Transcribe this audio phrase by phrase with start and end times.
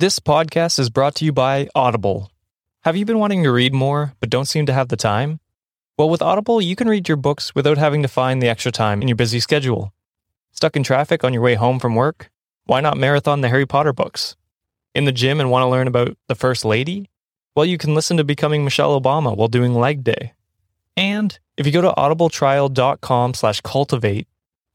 [0.00, 2.32] This podcast is brought to you by Audible.
[2.84, 5.40] Have you been wanting to read more but don't seem to have the time?
[5.98, 9.02] Well, with Audible, you can read your books without having to find the extra time
[9.02, 9.92] in your busy schedule.
[10.52, 12.30] Stuck in traffic on your way home from work?
[12.64, 14.36] Why not marathon the Harry Potter books?
[14.94, 17.10] In the gym and want to learn about the First Lady?
[17.54, 20.32] Well, you can listen to Becoming Michelle Obama while doing leg day.
[20.96, 24.28] And if you go to audibletrial.com slash cultivate,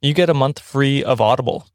[0.04, 1.66] you get a month free of Audible.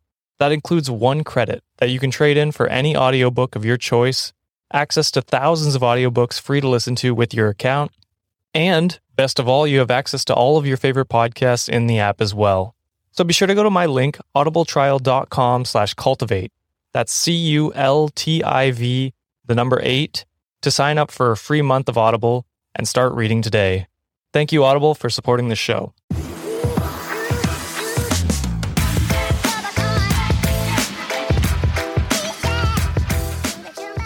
[0.40, 4.32] That includes one credit that you can trade in for any audiobook of your choice,
[4.72, 7.92] access to thousands of audiobooks free to listen to with your account,
[8.54, 11.98] and best of all, you have access to all of your favorite podcasts in the
[11.98, 12.74] app as well.
[13.12, 16.52] So be sure to go to my link, audibletrial.com slash cultivate.
[16.94, 19.12] That's C-U-L-T-I-V,
[19.44, 20.24] the number eight,
[20.62, 23.88] to sign up for a free month of Audible and start reading today.
[24.32, 25.92] Thank you, Audible, for supporting the show.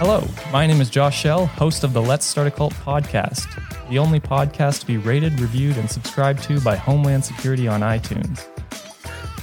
[0.06, 0.22] Hello,
[0.52, 3.48] my name is Josh Shell, host of the Let's Start a Cult podcast,
[3.88, 8.46] the only podcast to be rated, reviewed, and subscribed to by Homeland Security on iTunes.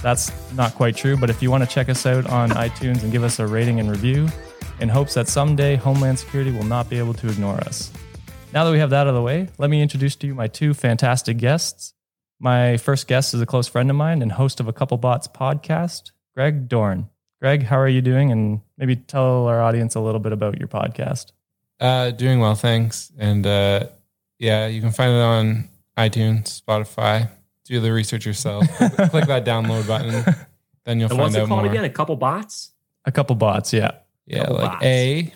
[0.03, 3.11] That's not quite true, but if you want to check us out on iTunes and
[3.11, 4.27] give us a rating and review,
[4.79, 7.91] in hopes that someday Homeland Security will not be able to ignore us.
[8.53, 10.45] Now that we have that out of the way, let me introduce to you my
[10.45, 11.95] two fantastic guests.
[12.39, 15.27] My first guest is a close friend of mine and host of a Couple Bots
[15.27, 17.09] podcast, Greg Dorn.
[17.41, 18.31] Greg, how are you doing?
[18.31, 21.31] And maybe tell our audience a little bit about your podcast.
[21.79, 23.11] Uh, doing well, thanks.
[23.17, 23.85] And uh,
[24.37, 27.29] yeah, you can find it on iTunes, Spotify.
[27.65, 28.67] Do the research yourself.
[28.77, 30.11] Click that download button,
[30.85, 31.71] then you'll And find what's it out called more.
[31.71, 31.83] again?
[31.85, 32.71] A couple bots?
[33.05, 33.91] A couple bots, yeah.
[34.27, 34.85] Yeah, Couple like bots.
[34.85, 35.33] A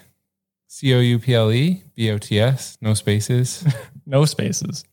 [0.68, 3.66] C O U P L E B O T S, no spaces.
[4.08, 4.84] No spaces.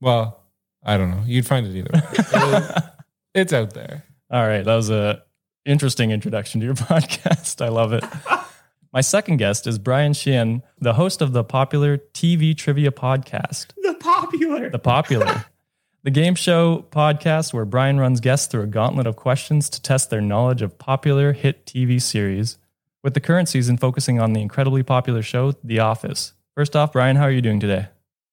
[0.00, 0.44] well,
[0.84, 1.24] I don't know.
[1.26, 1.90] You'd find it either.
[1.92, 2.82] way.
[3.34, 4.04] It's out there.
[4.30, 5.22] All right, that was a
[5.64, 7.64] interesting introduction to your podcast.
[7.64, 8.04] I love it.
[8.92, 13.94] My second guest is Brian Sheehan, the host of the popular TV trivia podcast, The
[13.94, 14.68] popular.
[14.68, 15.44] The Popular,
[16.02, 20.10] the game show podcast where Brian runs guests through a gauntlet of questions to test
[20.10, 22.58] their knowledge of popular hit TV series,
[23.04, 26.32] with the current season focusing on the incredibly popular show The Office.
[26.56, 27.86] First off, Brian, how are you doing today?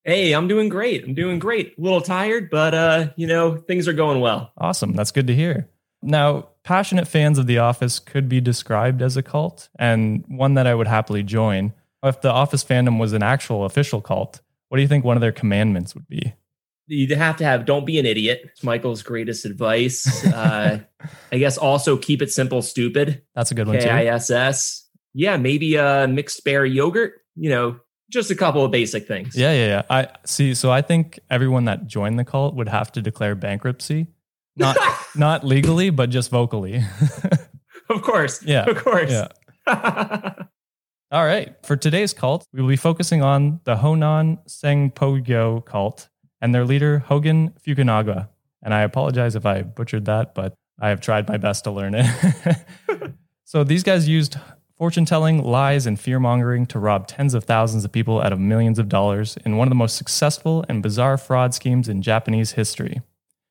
[0.03, 1.03] Hey, I'm doing great.
[1.03, 1.75] I'm doing great.
[1.78, 4.53] A little tired, but uh, you know, things are going well.
[4.57, 4.94] Awesome.
[4.94, 5.69] That's good to hear.
[6.02, 10.68] Now, passionate fans of The Office could be described as a cult, and one that
[10.68, 11.74] I would happily join.
[12.03, 15.22] If The Office fandom was an actual official cult, what do you think one of
[15.22, 16.34] their commandments would be?
[16.88, 18.41] You'd have to have don't be an idiot.
[18.46, 20.25] It's Michael's greatest advice.
[20.25, 20.80] Uh,
[21.31, 23.24] I guess also keep it simple, stupid.
[23.36, 23.90] That's a good one K too.
[23.90, 24.88] I S S.
[25.13, 27.13] Yeah, maybe a mixed berry yogurt.
[27.36, 29.36] You know, just a couple of basic things.
[29.36, 29.81] Yeah, yeah, yeah.
[29.90, 30.53] I see.
[30.53, 34.07] So I think everyone that joined the cult would have to declare bankruptcy,
[34.57, 34.78] not
[35.16, 36.81] not legally, but just vocally.
[37.90, 38.44] of course.
[38.44, 39.12] Yeah, Of course.
[39.12, 39.28] yeah.
[41.12, 41.56] All right.
[41.66, 46.09] For today's cult, we will be focusing on the Honan Sengpogyo cult
[46.41, 48.28] and their leader, Hogan Fukunaga.
[48.62, 51.95] And I apologize if I butchered that, but I have tried my best to learn
[51.95, 52.06] it.
[53.45, 54.38] so these guys used
[54.78, 58.39] fortune telling, lies, and fear mongering to rob tens of thousands of people out of
[58.39, 62.51] millions of dollars in one of the most successful and bizarre fraud schemes in Japanese
[62.51, 63.01] history.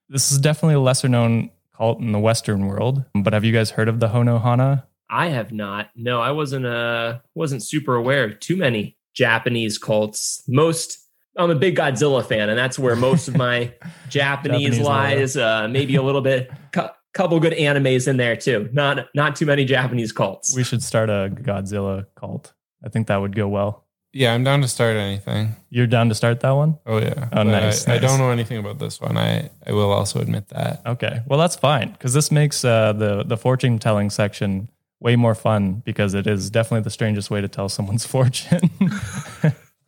[0.09, 3.71] This is definitely a lesser known cult in the Western world, but have you guys
[3.71, 4.85] heard of the Honohana?
[5.11, 5.91] I have not.
[5.95, 10.43] No, I wasn't uh wasn't super aware of too many Japanese cults.
[10.49, 10.99] Most
[11.39, 13.73] I'm a big Godzilla fan, and that's where most of my
[14.09, 15.37] Japanese, Japanese lies.
[15.37, 18.69] Uh, maybe a little bit, cou- couple good animes in there too.
[18.73, 20.55] Not not too many Japanese cults.
[20.55, 22.53] We should start a Godzilla cult.
[22.85, 23.86] I think that would go well.
[24.17, 25.57] Yeah, I'm down to start anything.
[25.69, 26.79] You're down to start that one?
[26.87, 27.29] Oh yeah.
[27.33, 29.19] Oh, nice, I, I don't know anything about this one.
[29.19, 30.81] I I will also admit that.
[30.87, 31.21] Okay.
[31.27, 35.83] Well, that's fine because this makes uh, the the fortune telling section way more fun
[35.85, 38.71] because it is definitely the strangest way to tell someone's fortune.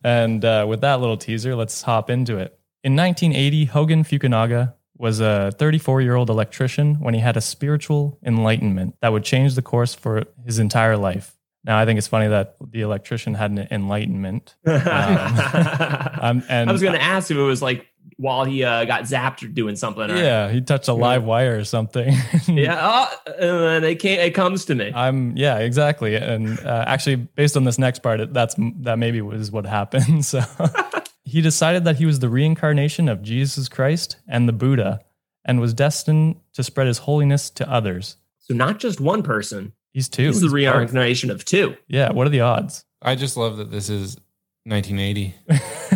[0.03, 2.55] and uh, with that little teaser, let's hop into it.
[2.83, 8.19] In 1980, Hogan Fukunaga was a 34 year old electrician when he had a spiritual
[8.23, 11.38] enlightenment that would change the course for his entire life.
[11.65, 14.55] Now, I think it's funny that the electrician had an enlightenment.
[16.21, 17.87] Um, and I was going to ask if it was like
[18.17, 20.09] while he uh, got zapped or doing something.
[20.11, 22.13] Or, Yeah, he touched a live wire or something.
[22.47, 23.07] yeah.
[23.25, 24.91] Oh, and then it, came, it comes to me.
[24.93, 26.15] I'm yeah, exactly.
[26.15, 30.25] And uh, actually, based on this next part, it- that's that maybe was what happened.
[30.25, 30.41] So
[31.23, 34.99] he decided that he was the reincarnation of Jesus Christ and the Buddha,
[35.45, 38.17] and was destined to spread his holiness to others.
[38.39, 39.73] so not just one person.
[39.99, 40.27] He's two.
[40.27, 41.75] This is the He's reincarnation of two.
[41.89, 42.13] Yeah.
[42.13, 42.85] What are the odds?
[43.01, 44.15] I just love that this is
[44.63, 45.35] 1980.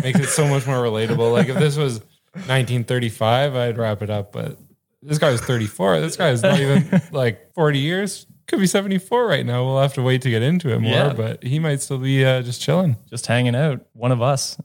[0.02, 1.32] Makes it so much more relatable.
[1.32, 2.00] Like if this was
[2.34, 4.32] 1935, I'd wrap it up.
[4.32, 4.58] But
[5.02, 6.00] this guy was 34.
[6.00, 8.26] This guy is not even like 40 years.
[8.46, 9.64] could be 74 right now.
[9.64, 11.12] We'll have to wait to get into it more, Yeah.
[11.14, 12.96] but he might still be uh, just chilling.
[13.08, 13.86] Just hanging out.
[13.94, 14.56] One of us.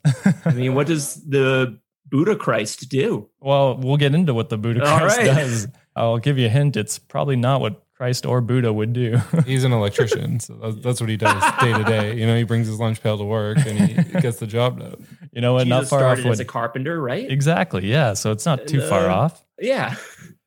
[0.46, 3.30] I mean, what does the Buddha Christ do?
[3.40, 5.26] well, we'll get into what the Buddha Christ right.
[5.26, 5.68] does.
[5.96, 6.76] I'll give you a hint.
[6.78, 9.18] It's probably not what Christ or Buddha would do.
[9.46, 12.16] He's an electrician, so that's, that's what he does day to day.
[12.16, 15.06] You know, he brings his lunch pail to work and he gets the job done.
[15.34, 15.66] you know what?
[15.66, 17.30] Jesus Not far off started what as a carpenter, right?
[17.30, 17.86] Exactly.
[17.92, 18.14] Yeah.
[18.14, 19.44] So it's not too And, far uh, off.
[19.60, 19.96] Yeah.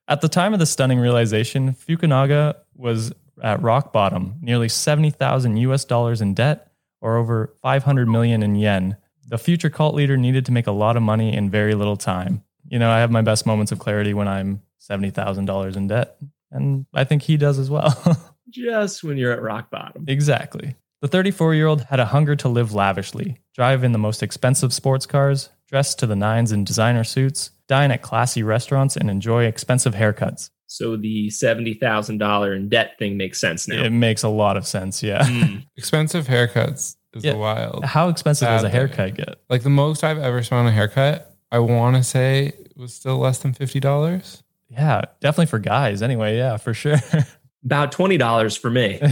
[0.08, 3.12] At the time of the stunning realization, Fukunaga was
[3.42, 6.72] at rock bottom, nearly 70,000 US dollars in debt
[7.02, 8.96] or over 500 million in yen.
[9.26, 12.44] The future cult leader needed to make a lot of money in very little time.
[12.66, 16.16] You know, I have my best moments of clarity when I'm $70,000 in debt,
[16.52, 17.94] and I think he does as well.
[18.50, 20.04] Just when you're at rock bottom.
[20.08, 20.76] Exactly.
[21.00, 24.72] The 34 year old had a hunger to live lavishly, drive in the most expensive
[24.72, 29.44] sports cars, dress to the nines in designer suits, dine at classy restaurants, and enjoy
[29.44, 30.50] expensive haircuts.
[30.68, 33.82] So the seventy thousand dollar in debt thing makes sense now.
[33.82, 35.02] It makes a lot of sense.
[35.02, 35.22] Yeah.
[35.24, 35.66] Mm.
[35.76, 37.34] Expensive haircuts is Yeah.
[37.34, 37.84] wild.
[37.84, 38.80] How expensive does a Bad thing.
[38.80, 39.40] haircut get?
[39.50, 43.18] Like the most I've ever spent on a haircut, I want to say was still
[43.18, 44.42] less than $50.
[44.72, 46.02] Yeah, definitely for guys.
[46.02, 46.96] Anyway, yeah, for sure.
[47.64, 48.98] About twenty dollars for me.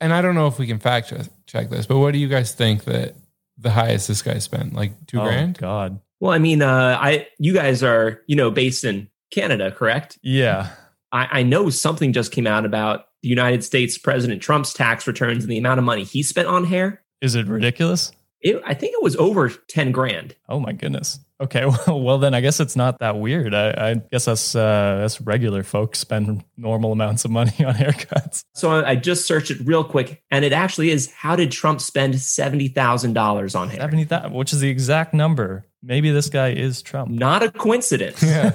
[0.00, 2.26] And I don't know if we can fact check- check this, but what do you
[2.26, 3.14] guys think that
[3.56, 4.74] the highest this guy spent?
[4.74, 5.56] Like two oh, grand?
[5.56, 6.00] God.
[6.18, 10.18] Well, I mean, uh, I you guys are you know based in Canada, correct?
[10.22, 10.70] Yeah.
[11.12, 15.44] I, I know something just came out about the United States President Trump's tax returns
[15.44, 17.02] and the amount of money he spent on hair.
[17.20, 18.10] Is it ridiculous?
[18.40, 20.34] It, I think it was over ten grand.
[20.48, 21.20] Oh my goodness.
[21.42, 23.52] Okay, well, well then I guess it's not that weird.
[23.52, 28.44] I, I guess us uh, us regular folks spend normal amounts of money on haircuts.
[28.54, 32.20] So I, just searched it real quick, and it actually is how did Trump spend
[32.20, 33.80] seventy thousand dollars on hair?
[33.80, 35.66] Seventy thousand, which is the exact number.
[35.82, 37.10] Maybe this guy is Trump.
[37.10, 38.22] Not a coincidence.
[38.22, 38.52] Yeah.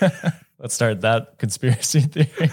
[0.58, 2.48] Let's start that conspiracy theory.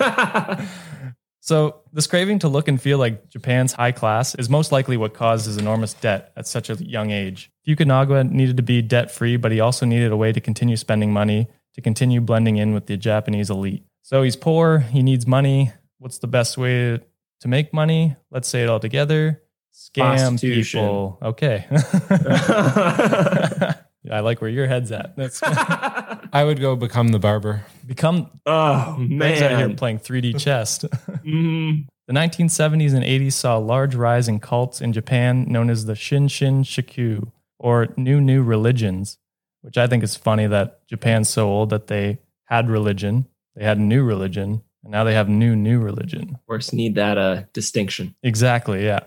[1.50, 5.16] So, this craving to look and feel like Japan's high class is most likely what
[5.16, 7.52] caused his enormous debt at such a young age.
[7.68, 11.12] Fukunaga needed to be debt free, but he also needed a way to continue spending
[11.12, 13.84] money to continue blending in with the Japanese elite.
[14.04, 15.72] So, he's poor, he needs money.
[15.98, 17.00] What's the best way
[17.40, 18.16] to make money?
[18.30, 19.42] Let's say it all together
[19.74, 21.18] scam people.
[21.20, 21.66] Okay.
[24.12, 25.16] I like where your head's at.
[25.16, 27.66] That's I would go become the barber.
[27.86, 29.76] become oh Greg's out here man.
[29.76, 30.84] playing 3D chess.
[31.26, 31.88] Mm.
[32.08, 35.94] The 1970s and 80s saw a large rise in cults in Japan known as the
[35.94, 39.18] Shinshin Shiku, or New New Religions,
[39.62, 43.80] which I think is funny that Japan's so old that they had religion, they had
[43.80, 46.32] new religion, and now they have new new religion.
[46.34, 48.16] Of course, need that uh, distinction.
[48.24, 49.02] Exactly, yeah.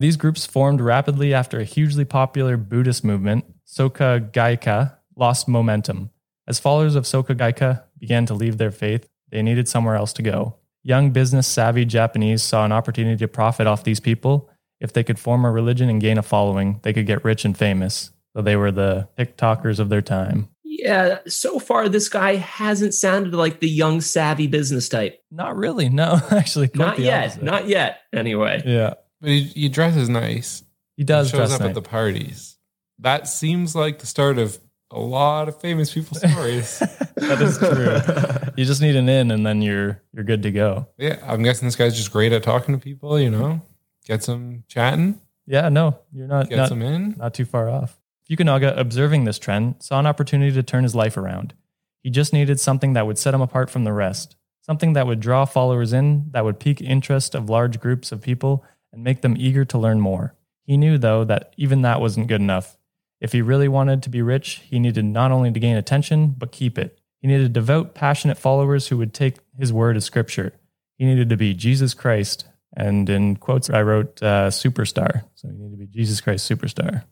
[0.00, 6.10] These groups formed rapidly after a hugely popular Buddhist movement, Soka Gakkai, lost momentum.
[6.48, 10.22] As followers of Soka Gakkai began to leave their faith, they needed somewhere else to
[10.22, 10.56] go.
[10.84, 14.50] Young business savvy Japanese saw an opportunity to profit off these people.
[14.80, 17.56] If they could form a religion and gain a following, they could get rich and
[17.56, 18.10] famous.
[18.34, 20.48] So they were the TikTokers of their time.
[20.64, 25.22] Yeah, so far this guy hasn't sounded like the young savvy business type.
[25.30, 27.24] Not really, no, actually, quite Not the yet.
[27.24, 27.42] opposite.
[27.44, 27.98] Not yet.
[28.12, 28.62] Anyway.
[28.64, 30.64] yeah, But he, he dresses nice.
[30.96, 31.68] he does shows dress up nice.
[31.68, 32.56] at the parties.
[32.98, 34.58] That seems like the start of
[34.92, 36.78] a lot of famous people's stories.
[37.16, 38.52] that is true.
[38.56, 40.86] you just need an in, and then you're you're good to go.
[40.98, 43.18] yeah, I'm guessing this guy's just great at talking to people.
[43.18, 43.62] You know,
[44.04, 47.14] get some chatting, Yeah, no, you're not get not, them in.
[47.18, 47.98] not too far off.
[48.30, 51.54] Fukunaga, observing this trend, saw an opportunity to turn his life around.
[52.02, 55.20] He just needed something that would set him apart from the rest, something that would
[55.20, 59.36] draw followers in, that would pique interest of large groups of people and make them
[59.38, 60.34] eager to learn more.
[60.64, 62.76] He knew, though, that even that wasn't good enough.
[63.22, 66.50] If he really wanted to be rich, he needed not only to gain attention, but
[66.50, 66.98] keep it.
[67.20, 70.52] He needed devout, passionate followers who would take his word as scripture.
[70.98, 72.46] He needed to be Jesus Christ.
[72.76, 75.22] And in quotes, I wrote uh, superstar.
[75.36, 77.04] So you need to be Jesus Christ superstar.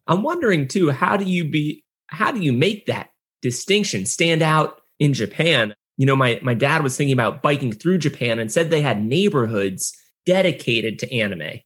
[0.06, 3.10] I'm wondering too, how do you be how do you make that
[3.40, 5.74] distinction stand out in Japan?
[5.96, 9.02] You know, my my dad was thinking about biking through Japan and said they had
[9.02, 9.96] neighborhoods
[10.26, 11.60] dedicated to anime.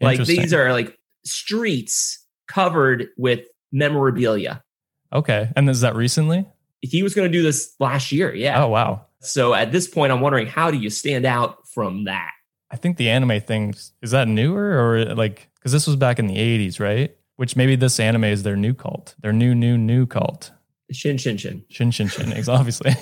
[0.00, 2.21] Like these are like streets
[2.52, 4.62] covered with memorabilia.
[5.12, 5.50] Okay.
[5.56, 6.46] And is that recently?
[6.80, 8.62] He was going to do this last year, yeah.
[8.62, 9.06] Oh, wow.
[9.20, 12.32] So at this point, I'm wondering how do you stand out from that?
[12.70, 16.26] I think the anime thing is that newer or like, because this was back in
[16.26, 17.14] the 80s, right?
[17.36, 20.50] Which maybe this anime is their new cult, their new, new, new cult.
[20.90, 21.64] Shin Shin Shin.
[21.68, 22.92] Shin Shin Shin, is obviously.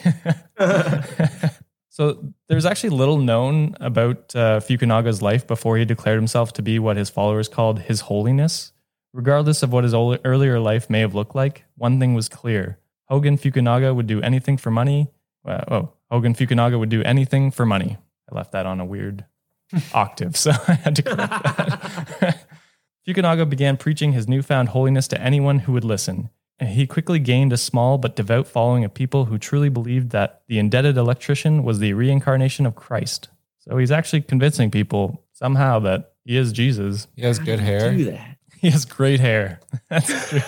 [1.88, 6.78] so there's actually little known about uh, Fukunaga's life before he declared himself to be
[6.78, 8.72] what his followers called his holiness.
[9.12, 12.78] Regardless of what his ol- earlier life may have looked like, one thing was clear.
[13.06, 15.08] Hogan Fukunaga would do anything for money.
[15.44, 17.98] Uh, oh, Hogan Fukunaga would do anything for money.
[18.30, 19.24] I left that on a weird
[19.94, 22.46] octave, so I had to correct that.
[23.08, 26.30] Fukunaga began preaching his newfound holiness to anyone who would listen.
[26.58, 30.42] And He quickly gained a small but devout following of people who truly believed that
[30.46, 33.30] the indebted electrician was the reincarnation of Christ.
[33.60, 37.08] So he's actually convincing people somehow that he is Jesus.
[37.16, 37.96] He has good hair.
[37.96, 38.36] Do that.
[38.62, 39.60] He has great hair.
[39.88, 40.40] That's true.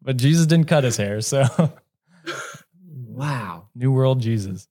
[0.00, 1.44] but Jesus didn't cut his hair, so
[3.12, 3.68] Wow.
[3.74, 4.68] New World Jesus.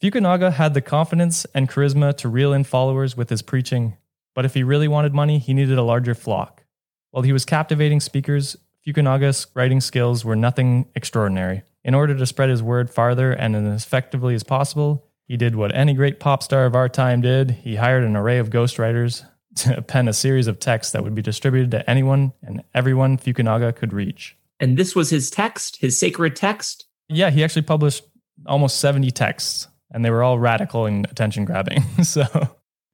[0.00, 3.96] Fukunaga had the confidence and charisma to reel in followers with his preaching,
[4.34, 6.64] but if he really wanted money, he needed a larger flock.
[7.10, 8.56] While he was captivating speakers,
[8.86, 11.62] Fukunaga's writing skills were nothing extraordinary.
[11.84, 15.74] In order to spread his word farther and as effectively as possible, he did what
[15.74, 17.50] any great pop star of our time did.
[17.50, 19.24] He hired an array of ghostwriters
[19.62, 23.74] to pen a series of texts that would be distributed to anyone and everyone Fukunaga
[23.74, 24.36] could reach.
[24.58, 26.86] And this was his text, his sacred text.
[27.08, 28.04] Yeah, he actually published
[28.46, 31.82] almost 70 texts, and they were all radical and attention grabbing.
[32.02, 32.24] so,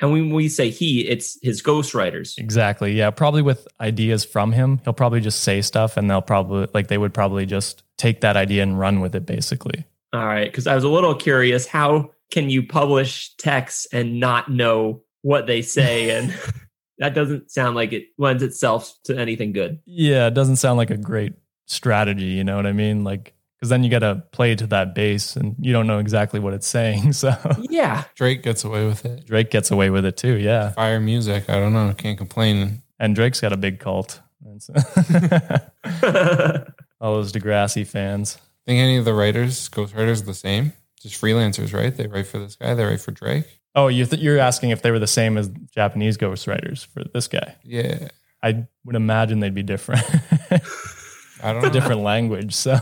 [0.00, 2.38] And when we say he, it's his ghostwriters.
[2.38, 2.92] exactly.
[2.92, 4.80] Yeah, probably with ideas from him.
[4.84, 8.36] He'll probably just say stuff, and they'll probably, like, they would probably just take that
[8.36, 9.84] idea and run with it, basically.
[10.12, 10.50] All right.
[10.50, 15.46] Because I was a little curious how can you publish texts and not know what
[15.48, 16.16] they say?
[16.16, 16.32] And
[16.98, 19.80] that doesn't sound like it lends itself to anything good.
[19.84, 21.32] Yeah, it doesn't sound like a great
[21.66, 22.26] strategy.
[22.26, 23.02] You know what I mean?
[23.02, 26.38] Like, because then you got to play to that bass and you don't know exactly
[26.38, 27.12] what it's saying.
[27.14, 27.34] So,
[27.68, 28.04] Yeah.
[28.14, 29.26] Drake gets away with it.
[29.26, 30.34] Drake gets away with it too.
[30.36, 30.70] Yeah.
[30.70, 31.50] Fire music.
[31.50, 31.92] I don't know.
[31.98, 32.82] Can't complain.
[33.00, 34.20] And Drake's got a big cult.
[37.00, 38.38] All those Degrassi fans.
[38.64, 40.72] Think any of the writers, ghostwriters, are the same?
[41.00, 41.94] Just freelancers, right?
[41.94, 42.74] They write for this guy.
[42.74, 43.60] They write for Drake.
[43.76, 47.28] Oh, you th- you're asking if they were the same as Japanese ghostwriters for this
[47.28, 47.54] guy?
[47.62, 48.08] Yeah.
[48.42, 50.02] I would imagine they'd be different.
[51.42, 51.70] I don't know.
[51.70, 52.78] different language, so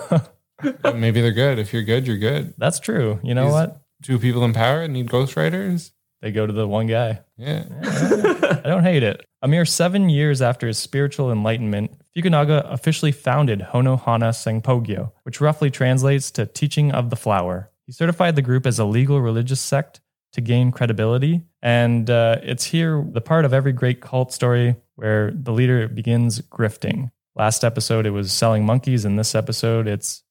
[0.83, 1.59] But Maybe they're good.
[1.59, 2.55] If you're good, you're good.
[2.59, 3.19] that's true.
[3.23, 3.81] You know He's- what?
[4.03, 5.91] Two people in power need ghostwriters.
[6.21, 7.21] They go to the one guy.
[7.37, 7.65] Yeah.
[7.83, 9.25] I don't hate it.
[9.43, 15.41] A mere seven years after his spiritual enlightenment, Fukunaga officially founded Hono Hana Senpogyo, which
[15.41, 17.71] roughly translates to teaching of the flower.
[17.87, 20.01] He certified the group as a legal religious sect
[20.35, 21.43] to gain credibility.
[21.63, 26.41] And uh, it's here the part of every great cult story where the leader begins
[26.43, 27.11] grifting.
[27.35, 29.05] Last episode, it was selling monkeys.
[29.05, 30.23] In this episode, it's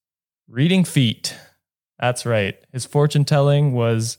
[0.48, 1.36] reading feet.
[1.98, 2.56] That's right.
[2.72, 4.18] His fortune telling was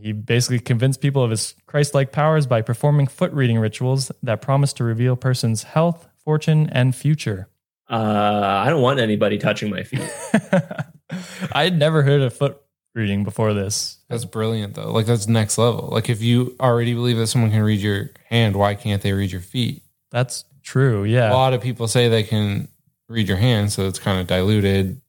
[0.00, 4.42] he basically convinced people of his Christ like powers by performing foot reading rituals that
[4.42, 7.48] promised to reveal a person's health, fortune, and future.
[7.88, 10.08] Uh, I don't want anybody touching my feet.
[11.52, 12.60] I had never heard of foot
[12.94, 13.98] reading before this.
[14.08, 14.90] That's brilliant, though.
[14.90, 15.88] Like, that's next level.
[15.92, 19.30] Like, if you already believe that someone can read your hand, why can't they read
[19.30, 19.82] your feet?
[20.10, 21.04] That's true.
[21.04, 21.30] Yeah.
[21.30, 22.68] A lot of people say they can
[23.08, 25.00] read your hand, so it's kind of diluted.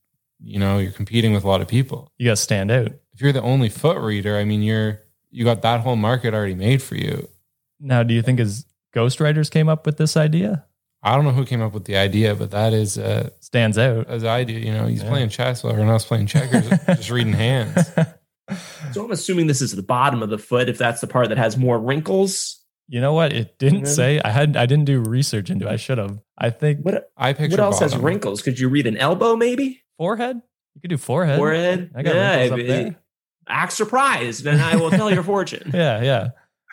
[0.44, 2.12] You know, you're competing with a lot of people.
[2.18, 2.92] You got to stand out.
[3.14, 6.56] If you're the only foot reader, I mean, you're you got that whole market already
[6.56, 7.28] made for you.
[7.80, 10.66] Now, do you think his ghostwriters came up with this idea?
[11.04, 14.08] I don't know who came up with the idea, but that is uh, Stands out.
[14.08, 14.54] as I do.
[14.54, 15.10] You know, he's Yeah.
[15.10, 17.90] playing chess while everyone else playing checkers, just reading hands.
[18.92, 21.38] So I'm assuming this is the bottom of the foot, if that's the part that
[21.38, 22.60] has more wrinkles.
[22.88, 23.32] You know what?
[23.32, 23.88] It didn't Mhm.
[23.88, 24.20] say.
[24.24, 24.58] I had.
[24.58, 25.66] I didn't do research into.
[25.68, 25.72] it.
[25.72, 26.20] I should have.
[26.38, 28.42] I think What I picture what else has wrinkles?
[28.42, 29.82] Could you read an elbow, maybe?
[29.98, 30.42] forehead.
[30.76, 31.38] You could do forehead.
[31.38, 31.92] Forehead?
[31.96, 32.96] I got yeah, wrinkles up there.
[33.48, 35.72] act surprised, and I will tell your fortune.
[35.74, 36.30] Yeah, yeah.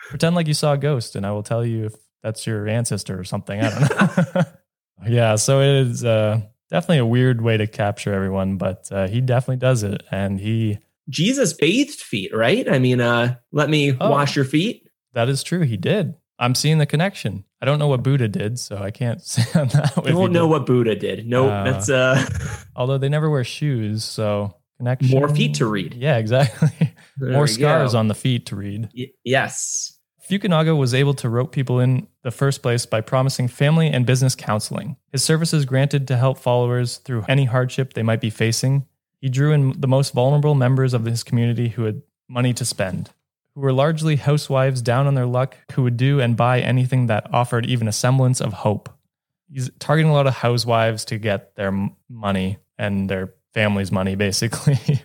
[0.09, 3.19] Pretend like you saw a ghost, and I will tell you if that's your ancestor
[3.19, 3.59] or something.
[3.61, 4.41] I don't know.
[5.07, 9.21] yeah, so it is uh, definitely a weird way to capture everyone, but uh, he
[9.21, 10.77] definitely does it, and he
[11.09, 12.69] Jesus bathed feet, right?
[12.71, 14.09] I mean, uh, let me Oh.
[14.11, 14.87] wash your feet.
[15.13, 15.61] that is true.
[15.61, 16.15] He did.
[16.41, 17.43] I'm seeing the connection.
[17.61, 20.03] I don't know what Buddha did, so I can't say on that.
[20.05, 21.25] He won't know what Buddha did.
[21.27, 22.23] Nope, Uh, that's uh,
[22.75, 25.17] Although they never wear shoes, so connection.
[25.17, 25.95] More feet to read.
[25.95, 26.93] Yeah, exactly.
[27.17, 27.99] there More scars go.
[27.99, 28.89] on the feet to read.
[28.95, 29.97] Y- yes.
[30.29, 34.35] Fukunaga was able to rope people in the first place by promising family and business
[34.35, 34.95] counseling.
[35.11, 38.85] His services granted to help followers through any hardship they might be facing.
[39.19, 43.09] He drew in the most vulnerable members of his community who had money to spend,
[43.55, 47.27] who were largely housewives down on their luck, who would do and buy anything that
[47.33, 48.87] offered even a semblance of hope.
[49.51, 55.01] He's targeting a lot of housewives to get their money and their family's money, basically.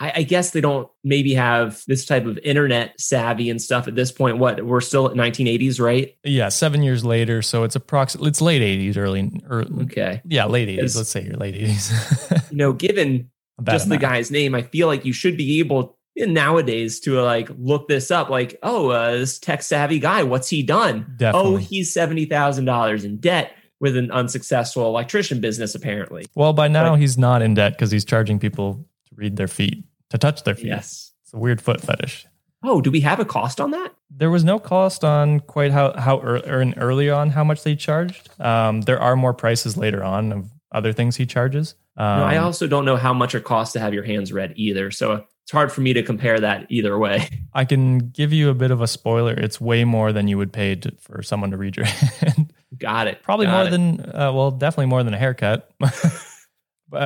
[0.00, 3.94] I, I guess they don't maybe have this type of internet savvy and stuff at
[3.94, 4.38] this point.
[4.38, 6.16] What we're still at 1980s, right?
[6.24, 10.22] yeah, seven years later, so it's approximately it's late '80s, early, early Okay.
[10.24, 10.96] Yeah, late 80s.
[10.96, 12.38] Let's say your late 80s.
[12.52, 13.30] You know, given
[13.64, 17.48] just a the guy's name, I feel like you should be able nowadays to like
[17.58, 18.28] look this up.
[18.28, 21.16] Like, oh, uh, this tech savvy guy, what's he done?
[21.22, 26.24] Oh, he's seventy thousand dollars in debt with an unsuccessful electrician business, apparently.
[26.34, 29.48] well, by now but- he's not in debt because he's charging people to read their
[29.48, 30.66] feet, to touch their feet.
[30.66, 31.12] Yes.
[31.24, 32.26] It's a weird foot fetish.
[32.64, 33.92] Oh, do we have a cost on that?
[34.10, 38.28] There was no cost on quite how how ear- early on how much they charged.
[38.40, 41.74] Um, there are more prices later on of other things he charges.
[41.96, 44.52] Um, no, I also don't know how much it costs to have your hands read
[44.56, 44.90] either.
[44.92, 47.28] So it's hard for me to compare that either way.
[47.52, 49.34] I can give you a bit of a spoiler.
[49.34, 52.52] It's way more than you would pay to, for someone to read your hand.
[52.78, 53.22] Got it.
[53.22, 53.70] Probably Got more it.
[53.70, 55.70] than, uh, well, definitely more than a haircut.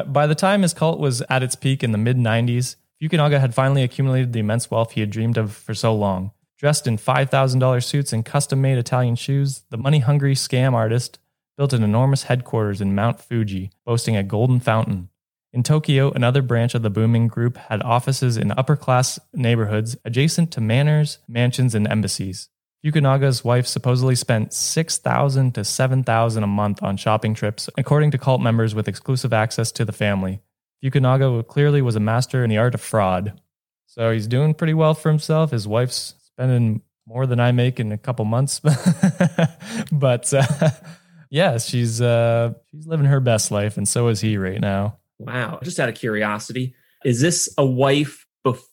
[0.07, 3.55] by the time his cult was at its peak in the mid 90s, Fukunaga had
[3.55, 6.33] finally accumulated the immense wealth he had dreamed of for so long.
[6.59, 11.19] Dressed in $5,000 suits and custom made Italian shoes, the money hungry scam artist
[11.59, 15.11] built an enormous headquarters in Mount Fuji, boasting a golden fountain.
[15.52, 20.50] In Tokyo, another branch of the booming group had offices in upper class neighborhoods adjacent
[20.52, 22.49] to manors, mansions, and embassies.
[22.87, 28.40] Fukunaga's wife supposedly spent 6000 to 7000 a month on shopping trips, according to cult
[28.40, 30.40] members with exclusive access to the family.
[30.85, 33.40] Fukunaga clearly was a master in the art of fraud.
[33.87, 35.50] So he's doing pretty well for himself.
[35.50, 38.61] His wife's spending more than I make in a couple months.
[39.93, 40.71] but uh,
[41.31, 44.99] yeah, she's uh, she's living her best life, and so is he right now.
[45.19, 45.59] Wow.
[45.62, 48.69] Just out of curiosity, is this a wife before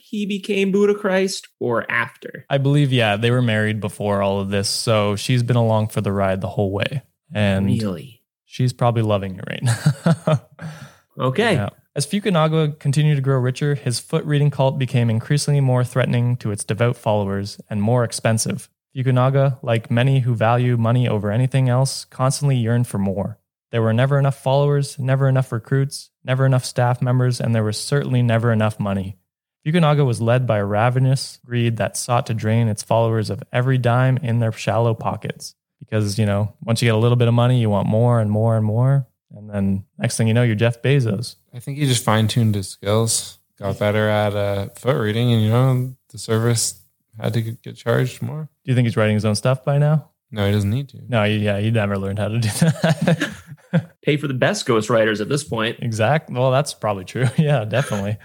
[0.00, 2.44] he became Buddha Christ or after?
[2.50, 6.00] I believe, yeah, they were married before all of this, so she's been along for
[6.00, 7.02] the ride the whole way,
[7.32, 8.22] and really?
[8.44, 10.40] she's probably loving it right now.
[11.18, 11.54] Okay.
[11.54, 11.70] Yeah.
[11.96, 16.52] As Fukunaga continued to grow richer, his foot reading cult became increasingly more threatening to
[16.52, 18.68] its devout followers and more expensive.
[18.96, 23.38] Fukunaga, like many who value money over anything else, constantly yearned for more.
[23.70, 27.78] There were never enough followers, never enough recruits, never enough staff members, and there was
[27.78, 29.18] certainly never enough money.
[29.66, 33.78] Fukunaga was led by a ravenous greed that sought to drain its followers of every
[33.78, 35.54] dime in their shallow pockets.
[35.80, 38.30] Because, you know, once you get a little bit of money, you want more and
[38.30, 39.06] more and more.
[39.34, 41.36] And then next thing you know, you're Jeff Bezos.
[41.54, 45.42] I think he just fine tuned his skills, got better at uh, foot reading, and
[45.42, 46.80] you know the service
[47.20, 48.48] had to get charged more.
[48.64, 50.10] Do you think he's writing his own stuff by now?
[50.30, 51.00] No, he doesn't need to.
[51.08, 53.92] No, yeah, he never learned how to do that.
[54.02, 55.78] Pay for the best ghostwriters at this point.
[55.80, 56.34] Exactly.
[56.34, 57.26] Well, that's probably true.
[57.38, 58.18] Yeah, definitely.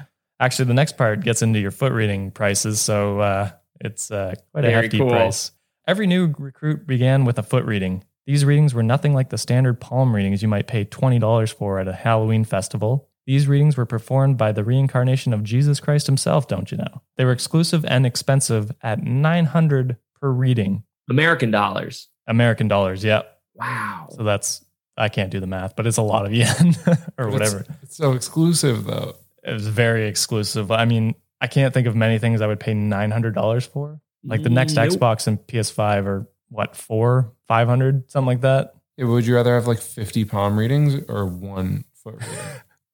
[0.43, 4.65] Actually, the next part gets into your foot reading prices, so uh, it's uh, quite
[4.65, 5.08] a hefty cool.
[5.08, 5.51] price.
[5.88, 8.03] Every new recruit began with a foot reading.
[8.25, 11.79] These readings were nothing like the standard palm readings you might pay twenty dollars for
[11.79, 13.08] at a Halloween festival.
[13.25, 17.01] These readings were performed by the reincarnation of Jesus Christ himself, don't you know?
[17.15, 20.84] They were exclusive and expensive at 900 per reading.
[21.10, 22.10] American dollars.
[22.27, 23.21] American dollars, yeah.
[23.53, 24.10] Wow.
[24.12, 24.65] So that's
[24.97, 26.75] I can't do the math, but it's a lot of yen
[27.17, 27.60] or But whatever.
[27.60, 29.15] It's, it's so exclusive though.
[29.43, 30.71] It was very exclusive.
[30.71, 33.99] I mean, I can't think of many things I would pay nine hundred dollars for.
[34.25, 34.89] Like the next Nope.
[34.89, 38.73] Xbox and PS5 are what four, five hundred, something like that.
[38.95, 42.15] Yeah, would you rather have like 50 palm readings or one foot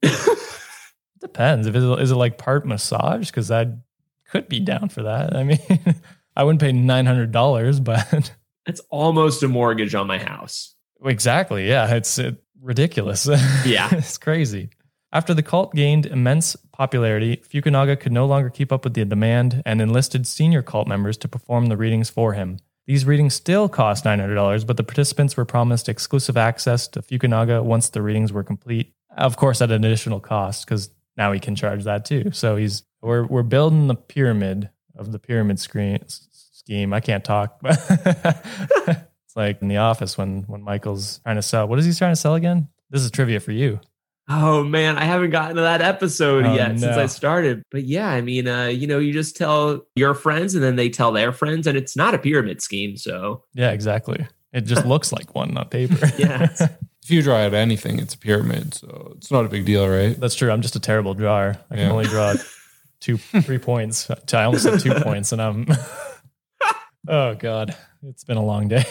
[0.01, 0.15] reading?
[1.19, 1.67] Depends.
[1.67, 3.27] If it's, is it like part massage?
[3.29, 3.67] Because I
[4.31, 5.35] could be down for that.
[5.35, 5.59] I mean,
[6.35, 8.33] I wouldn't pay nine hundred dollars, but
[8.65, 10.75] That's almost a mortgage on my house.
[11.03, 12.31] exactly, yeah, it's uh,
[12.61, 13.27] ridiculous.
[13.65, 13.89] Yeah.
[13.91, 14.69] it's crazy.
[15.11, 19.63] After the cult gained immense popularity, Fukunaga could no longer keep up with the demand
[19.65, 22.59] and enlisted senior cult members to perform the readings for him.
[22.85, 27.89] These readings still cost $900, but the participants were promised exclusive access to Fukunaga once
[27.89, 28.93] the readings were complete.
[29.17, 32.29] Of course, at an additional cost, because now he can charge that too.
[32.31, 36.93] So he's we're we're building the pyramid of the pyramid screen scheme.
[36.93, 41.67] I can't talk, it's like in the office when when Michael's trying to sell.
[41.67, 42.69] What is he trying to sell again?
[42.91, 43.79] This is trivia for you.
[44.31, 46.95] Oh man, I haven't gotten to that episode Oh, yet since.
[46.97, 47.63] I started.
[47.71, 50.89] But yeah, I mean, uh, you know, you just tell your friends and then they
[50.89, 52.95] tell their friends, and it's not a pyramid scheme.
[52.95, 54.27] So Yeah, exactly.
[54.53, 56.07] It just looks like one on paper.
[56.17, 56.47] Yeah.
[57.01, 60.19] If you draw out anything, it's a pyramid, so it's not a big deal, right?
[60.19, 60.51] That's true.
[60.51, 61.55] I'm just a terrible drawer.
[61.71, 61.91] I can Yeah.
[61.91, 62.35] only draw
[62.99, 64.11] two, three points.
[64.31, 65.65] I almost said two points, and I'm.
[67.07, 68.83] oh God, it's been a long day.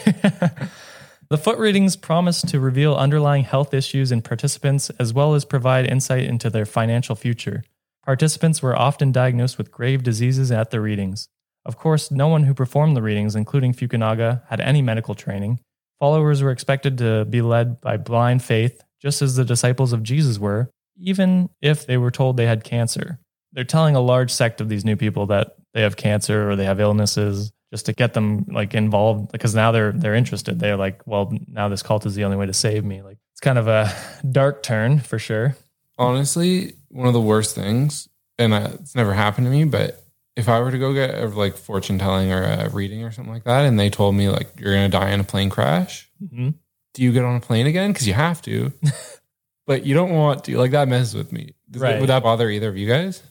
[1.31, 5.87] The foot readings promise to reveal underlying health issues in participants as well as provide
[5.87, 7.65] insight into their financial future.
[8.03, 11.29] Participants were often diagnosed with grave diseases at the readings.
[11.67, 15.61] Of course, no one who performed the readings, including Fukunaga, had any medical training.
[16.01, 20.39] Followers were expected to be led by blind faith, just as the disciples of Jesus
[20.39, 23.19] were, even if they were told they had cancer.
[23.53, 26.65] They're telling a large sect of these new people that they have cancer or they
[26.65, 30.59] have illnesses just to get them like involved because now they're they're interested.
[30.59, 33.03] They're like, well, now this cult is the only way to save me.
[33.03, 33.93] Like it's kind of a
[34.31, 35.57] dark turn for sure.
[35.99, 40.03] Honestly, one of the worst things, and I, it's never happened to me, but
[40.37, 43.35] if I were to go get a, like fortune telling or a reading or something
[43.35, 46.51] like that, and they told me like you're gonna die in a plane crash, hmm
[46.95, 47.93] do you get on a plane again?
[47.93, 48.73] Because you have to,
[49.67, 50.59] but you don't want to.
[50.59, 51.55] Like that messes with me.
[51.71, 52.01] Does Right.
[52.01, 53.23] Would that bother either of you guys?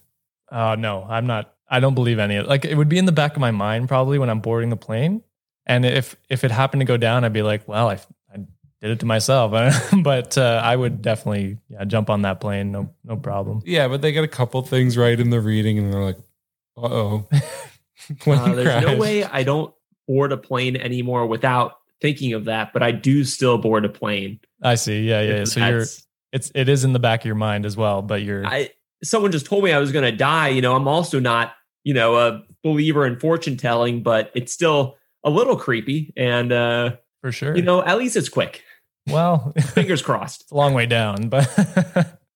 [0.51, 1.53] Oh no, I'm not.
[1.69, 2.49] I don't believe any of it.
[2.49, 4.77] Like it would be in the back of my mind probably when I'm boarding the
[4.77, 5.23] plane.
[5.65, 7.99] And if if it happened to go down, I'd be like, well, I,
[8.33, 8.37] I
[8.81, 9.51] did it to myself.
[10.03, 12.71] but uh, I would definitely yeah, jump on that plane.
[12.71, 13.61] No no problem.
[13.65, 16.17] Yeah, but they get a couple things right in the reading, and they're like,
[16.77, 19.73] "Uh oh." uh, there's no way I don't
[20.07, 24.39] board a plane anymore without thinking of that, but I do still board a plane.
[24.63, 25.01] I see.
[25.01, 25.43] Yeah, yeah.
[25.43, 25.85] So you're
[26.31, 28.69] it's it is in the back of your mind as well, but you're I
[29.03, 31.53] someone just told me I was going to die, you know, I'm also not,
[31.87, 36.97] you know, a believer in fortune telling, but it's still a little creepy and uh
[37.21, 37.55] for sure.
[37.55, 38.61] You know, at least it's quick.
[39.09, 40.41] Well, fingers crossed.
[40.41, 41.47] It's a long way down, but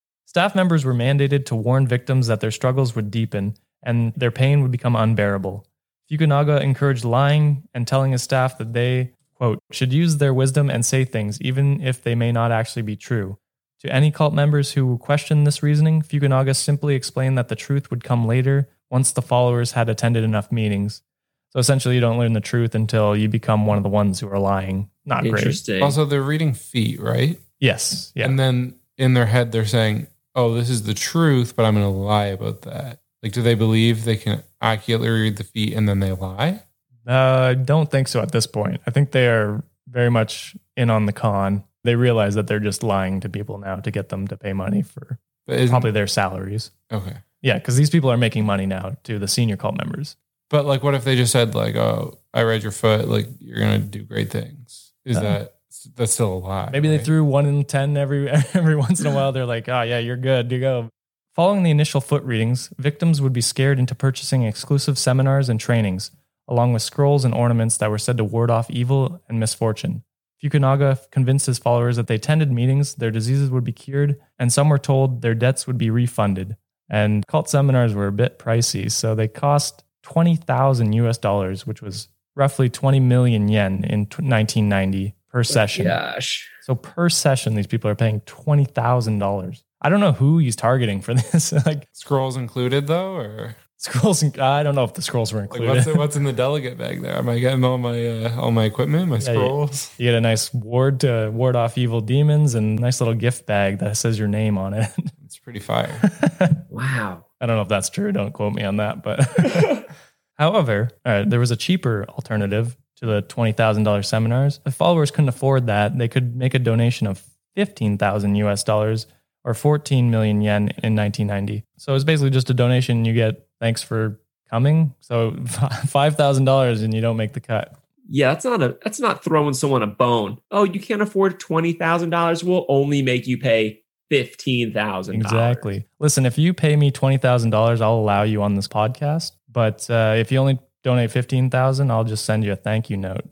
[0.26, 4.62] staff members were mandated to warn victims that their struggles would deepen and their pain
[4.62, 5.68] would become unbearable.
[6.10, 10.86] Fukunaga encouraged lying and telling his staff that they, quote, should use their wisdom and
[10.86, 13.38] say things even if they may not actually be true.
[13.82, 18.06] To any cult members who questioned this reasoning, Fukunaga simply explained that the truth would
[18.06, 21.02] come later once the followers had attended enough meetings.
[21.50, 24.30] So essentially, you don't learn the truth until you become one of the ones who
[24.30, 24.90] are lying.
[25.06, 25.76] Not Interesting.
[25.76, 25.84] great.
[25.84, 27.40] Also, they're reading feet, right?
[27.60, 28.12] Yes.
[28.16, 28.26] Yeah.
[28.26, 31.86] And then in their head, they're saying, "Oh, this is the truth, but I'm going
[31.86, 35.88] to lie about that." Like, do they believe they can accurately read the feet and
[35.88, 36.64] then they lie?
[37.08, 38.82] Uh, I don't think so at this point.
[38.88, 41.64] I think they are very much in on the con.
[41.84, 44.82] They realize that they're just lying to people now to get them to pay money
[44.84, 46.72] for probably their salaries.
[46.92, 47.18] Okay.
[47.42, 50.16] Yeah, because these people are making money now to the senior cult members.
[50.50, 53.08] But like, what if they just said like, "Oh, I read your foot.
[53.08, 55.56] Like, you're gonna do great things." Is uh, that
[55.96, 56.70] that's still a lie?
[56.72, 56.98] Maybe right?
[56.98, 59.32] they threw one in ten every every once in a while.
[59.32, 60.90] They're like, "Oh yeah, you're good You go."
[61.34, 66.12] Following the initial foot readings, victims would be scared into purchasing exclusive seminars and trainings,
[66.46, 70.04] along with scrolls and ornaments that were said to ward off evil and misfortune.
[70.44, 74.68] Fukunaga convinced his followers that they attended meetings, their diseases would be cured, and some
[74.68, 76.58] were told their debts would be refunded.
[76.92, 82.10] And cult seminars were a bit pricey, so they cost 20,000 US dollars, which was
[82.36, 85.86] roughly 20 million yen in 1990 per session.
[85.86, 86.50] Gosh.
[86.64, 89.64] So per session, these people are paying $20,000.
[89.82, 91.54] I don't know who he's targeting for this.
[91.66, 94.22] like scrolls included though, or scrolls.
[94.38, 95.70] I don't know if the scrolls were included.
[95.70, 97.16] Like what's, what's, in the delegate bag there?
[97.16, 99.92] Am I getting all my uh, all my equipment, my yeah, scrolls?
[99.98, 103.46] You, you, get a nice ward to ward off evil demons, and nice little gift
[103.46, 104.92] bag that says your name on it.
[105.42, 106.00] It's pretty fire.
[106.70, 107.26] wow.
[107.40, 108.12] I don't know if that's true.
[108.12, 109.88] Don't quote me on that, but
[110.38, 114.60] however, there was a cheaper alternative to the twenty thousand dollars seminars.
[114.66, 117.24] If followers couldn't afford that, they could make a donation of
[117.56, 119.08] fifteen thousand US dollars
[119.44, 121.66] or 14 million yen in 1990.
[121.78, 124.94] So it's basically just a donation you get thanks for coming.
[125.00, 127.76] So $5,000 and you don't make the cut.
[128.14, 130.40] Yeah, that's not a that's not throwing someone a bone.
[130.52, 132.44] Oh, you can't afford twenty thousand dollars.
[132.44, 135.16] We'll only make you pay fifteen thousand.
[135.16, 135.86] Exactly.
[136.00, 139.32] Listen, if you pay me twenty thousand dollars, I'll allow you on this podcast.
[139.50, 142.98] But uh, if you only donate fifteen thousand, I'll just send you a thank you
[142.98, 143.26] note.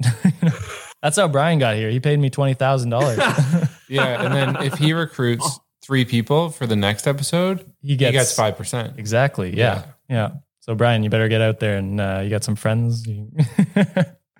[1.04, 1.90] That's how Brian got here.
[1.90, 3.18] He paid me twenty thousand dollars.
[3.90, 8.14] yeah, and then if he recruits three people for the next episode, he gets, he
[8.14, 8.98] gets 5%.
[8.98, 9.56] Exactly.
[9.58, 9.84] Yeah.
[10.08, 10.16] yeah.
[10.16, 10.30] yeah.
[10.62, 13.08] So, Brian, you better get out there and uh, you got some friends.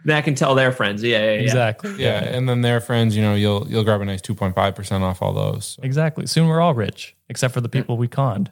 [0.06, 1.04] That can tell their friends.
[1.04, 1.40] Yeah, yeah, yeah.
[1.42, 1.92] Exactly.
[1.92, 2.24] Yeah.
[2.24, 2.36] yeah.
[2.36, 5.66] And then their friends, you know, you'll you'll grab a nice 2.5% off all those.
[5.66, 5.84] So.
[5.84, 6.28] Exactly.
[6.28, 8.52] Soon we're all rich, except for the people we conned.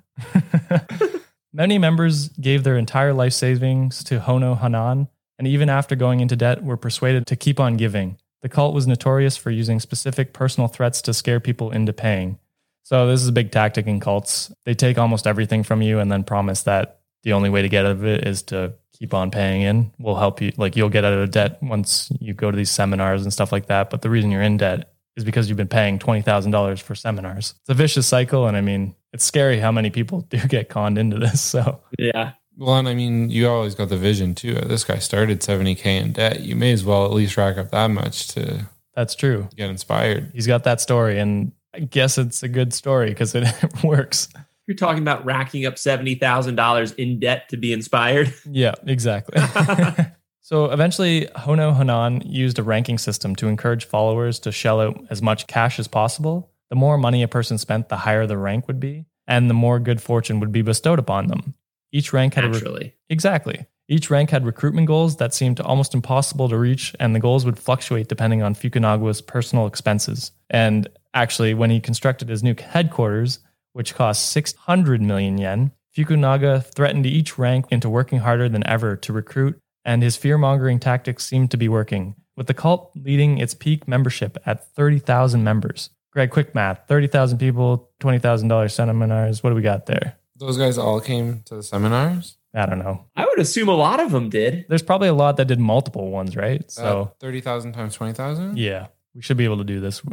[1.54, 5.08] Many members gave their entire life savings to Hono Hanan,
[5.40, 8.18] and even after going into debt, were persuaded to keep on giving.
[8.42, 12.38] The cult was notorious for using specific personal threats to scare people into paying.
[12.84, 14.52] So this is a big tactic in cults.
[14.66, 17.86] They take almost everything from you and then promise that the only way to get
[17.86, 19.92] out of it is to keep on paying in.
[20.00, 20.52] We'll help you.
[20.58, 23.68] Like you'll get out of debt once you go to these seminars and stuff like
[23.68, 23.90] that.
[23.90, 26.96] But the reason you're in debt is because you've been paying twenty thousand dollars for
[26.96, 27.56] seminars.
[27.62, 30.98] It's a vicious cycle, and I mean, it's scary how many people do get conned
[30.98, 31.42] into this.
[31.42, 32.34] So yeah.
[32.58, 34.56] Well, and I mean, you always got the vision too.
[34.56, 36.42] This guy started seventy k in debt.
[36.42, 38.68] You may as well at least rack up that much to.
[38.96, 39.48] That's true.
[39.56, 40.32] Get inspired.
[40.34, 43.48] He's got that story, and I guess it's a good story because it
[43.84, 44.30] works.
[44.68, 48.34] You're talking about racking up $70,000 in debt to be inspired.
[48.50, 49.42] Yeah, exactly.
[50.42, 55.22] so eventually, Hono Hanan used a ranking system to encourage followers to shell out as
[55.22, 56.52] much cash as possible.
[56.70, 59.80] The more money a person spent, the higher the rank would be, and the more
[59.80, 61.54] good fortune would be bestowed upon them.
[61.92, 62.84] Each rank had Naturally.
[62.84, 63.66] Re- exactly.
[63.90, 67.58] Each rank had recruitment goals that seemed almost impossible to reach, and the goals would
[67.58, 70.32] fluctuate depending on Fukunaga's personal expenses.
[70.50, 73.40] And actually, when he constructed his new headquarters,
[73.78, 79.14] which cost 600 million yen, Fukunaga threatened each rank into working harder than ever to
[79.14, 83.54] recruit, and his fear mongering tactics seemed to be working, with the cult leading its
[83.54, 85.92] peak membership at 30,000 members.
[86.12, 89.44] Greg, quick math 30,000 people, $20,000 seminars.
[89.44, 90.18] What do we got there?
[90.38, 92.38] Those guys all came to the seminars?
[92.56, 93.06] I don't know.
[93.16, 94.66] I would assume a lot of them did.
[94.70, 96.64] There's probably a lot that did multiple ones, right?
[96.72, 98.58] So Uh, thirty thousand times twenty thousand.
[98.58, 100.02] yeah, we should be able to do this.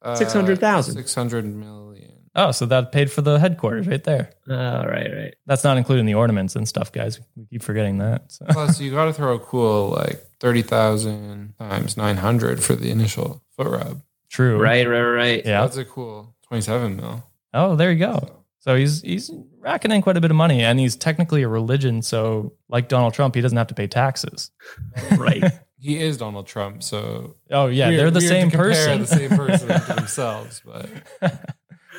[0.00, 0.94] Uh, 600,000.
[0.94, 1.77] Six hundred million.
[2.38, 4.30] Oh, so that paid for the headquarters right there.
[4.48, 5.34] Oh, right, right.
[5.46, 7.20] That's not including the ornaments and stuff, guys.
[7.36, 8.32] We keep forgetting that.
[8.32, 8.46] So.
[8.48, 12.90] Plus, you got to throw a cool like thirty thousand times nine hundred for the
[12.90, 14.00] initial foot rub.
[14.30, 14.58] True.
[14.58, 15.42] Right, right, right.
[15.44, 15.60] Yeah.
[15.62, 17.22] That's a cool twenty-seven mil.
[17.52, 18.44] Oh, there you go.
[18.60, 22.02] So he's he's racking in quite a bit of money, and he's technically a religion.
[22.02, 24.50] So, like Donald Trump, he doesn't have to pay taxes.
[25.16, 25.42] Right.
[25.80, 29.00] He is Donald Trump, so Oh yeah, weird- they're the same to compare person.
[29.02, 30.88] The same person to themselves, but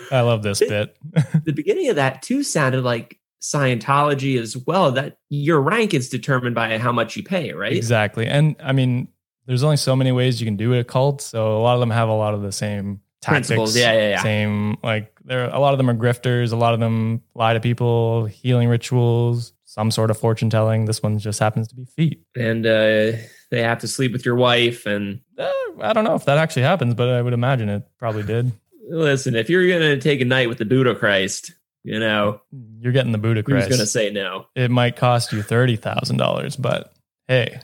[0.11, 0.97] I love this bit.
[1.45, 4.91] the beginning of that too sounded like Scientology as well.
[4.91, 7.75] That your rank is determined by how much you pay, right?
[7.75, 8.27] Exactly.
[8.27, 9.07] And I mean,
[9.45, 11.21] there's only so many ways you can do a cult.
[11.21, 13.47] So a lot of them have a lot of the same tactics.
[13.47, 13.77] Principles.
[13.77, 14.21] Yeah, yeah, yeah.
[14.21, 16.51] Same, like there, a lot of them are grifters.
[16.51, 20.85] A lot of them lie to people, healing rituals, some sort of fortune telling.
[20.85, 22.21] This one just happens to be feet.
[22.35, 23.13] And uh,
[23.49, 24.85] they have to sleep with your wife.
[24.85, 25.49] And Uh,
[25.81, 28.51] I don't know if that actually happens, but I would imagine it probably did.
[28.89, 32.41] Listen, if you're gonna take a night with the Buddha Christ, you know
[32.79, 33.67] You're getting the Buddha Christ.
[33.69, 33.79] who's Christ.
[33.79, 34.47] gonna say no?
[34.55, 36.91] it might cost you thirty thousand dollars, but
[37.27, 37.59] hey,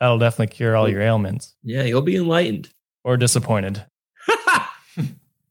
[0.00, 2.68] that'll definitely cure all your ailments Yeah, you'll be enlightened.
[3.04, 3.84] or disappointed.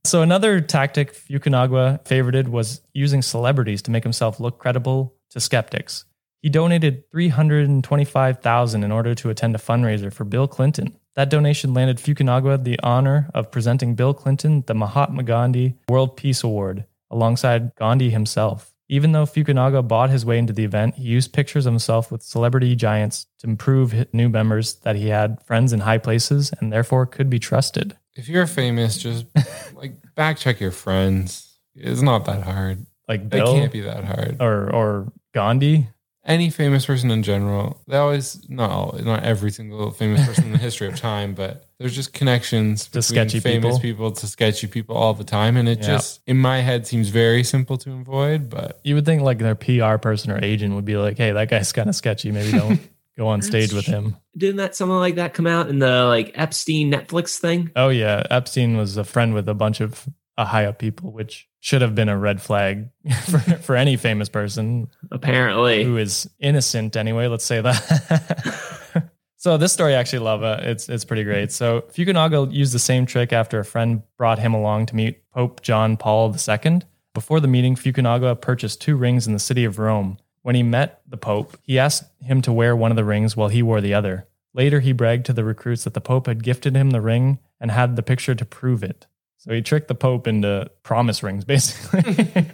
[0.05, 6.05] So another tactic Fukunaga favorited was using celebrities to make himself look credible to skeptics.
[6.41, 10.95] He donated 325,000 in order to attend a fundraiser for Bill Clinton.
[11.15, 16.43] That donation landed Fukunaga the honor of presenting Bill Clinton the Mahatma Gandhi World Peace
[16.43, 18.73] Award alongside Gandhi himself.
[18.91, 22.23] Even though Fukunaga bought his way into the event, he used pictures of himself with
[22.23, 27.05] celebrity giants to prove new members that he had friends in high places and therefore
[27.05, 27.95] could be trusted.
[28.15, 29.25] if you're famous, just
[29.75, 31.57] like back check your friends.
[31.75, 32.85] It's not that hard.
[33.07, 34.37] Like It can't be that hard.
[34.39, 35.87] or or Gandhi.
[36.29, 40.51] Any famous person in general, they always not all, not every single famous person in
[40.51, 44.09] the history of time, but there's just connections To between sketchy famous people.
[44.09, 44.11] people.
[44.11, 45.87] to sketchy people all the time, and it Yeah.
[45.87, 48.47] just in my head seems very simple to avoid.
[48.49, 51.49] But You would think like their PR person or agent would be like, "Hey, that
[51.49, 52.31] guy's kind of sketchy.
[52.31, 52.79] Maybe don't
[53.17, 56.31] go on stage with him." Didn't that something like that come out in the like
[56.35, 57.71] Epstein Netflix thing?
[57.75, 60.07] Oh yeah, Epstein was a friend with a bunch of
[60.39, 62.89] uh, high up people, which should have been a red flag
[63.25, 65.83] for, for any famous person Apparently.
[65.83, 67.27] who is innocent anyway.
[67.27, 69.11] Let's say that.
[69.35, 70.65] so this story, I actually love it.
[70.65, 71.51] It's it's pretty great.
[71.51, 75.61] So Fukunaga used the same trick after a friend brought him along to meet Pope
[75.61, 76.81] John Paul II.
[77.13, 80.19] Before the meeting, Fukunaga purchased two rings in the city of Rome.
[80.41, 83.49] When he met the Pope, he asked him to wear one of the rings while
[83.49, 84.25] he wore the other.
[84.53, 87.71] Later, he bragged to the recruits that the Pope had gifted him the ring and
[87.71, 89.05] had the picture to prove it.
[89.39, 92.45] So he tricked the Pope into promise rings, basically.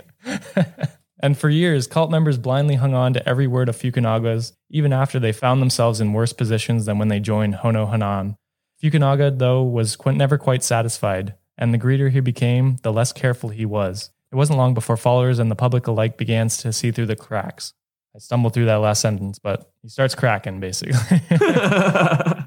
[1.22, 5.20] and for years, cult members blindly hung on to every word of Fukunaga's, even after
[5.20, 8.38] they found themselves in worse positions than when they joined Hono Hanan.
[8.82, 13.50] Fukunaga, though, was qu- never quite satisfied, and the greeter he became, the less careful
[13.50, 14.12] he was.
[14.32, 17.74] It wasn't long before followers and the public alike began to see through the cracks.
[18.16, 20.96] I stumbled through that last sentence, but he starts cracking, basically.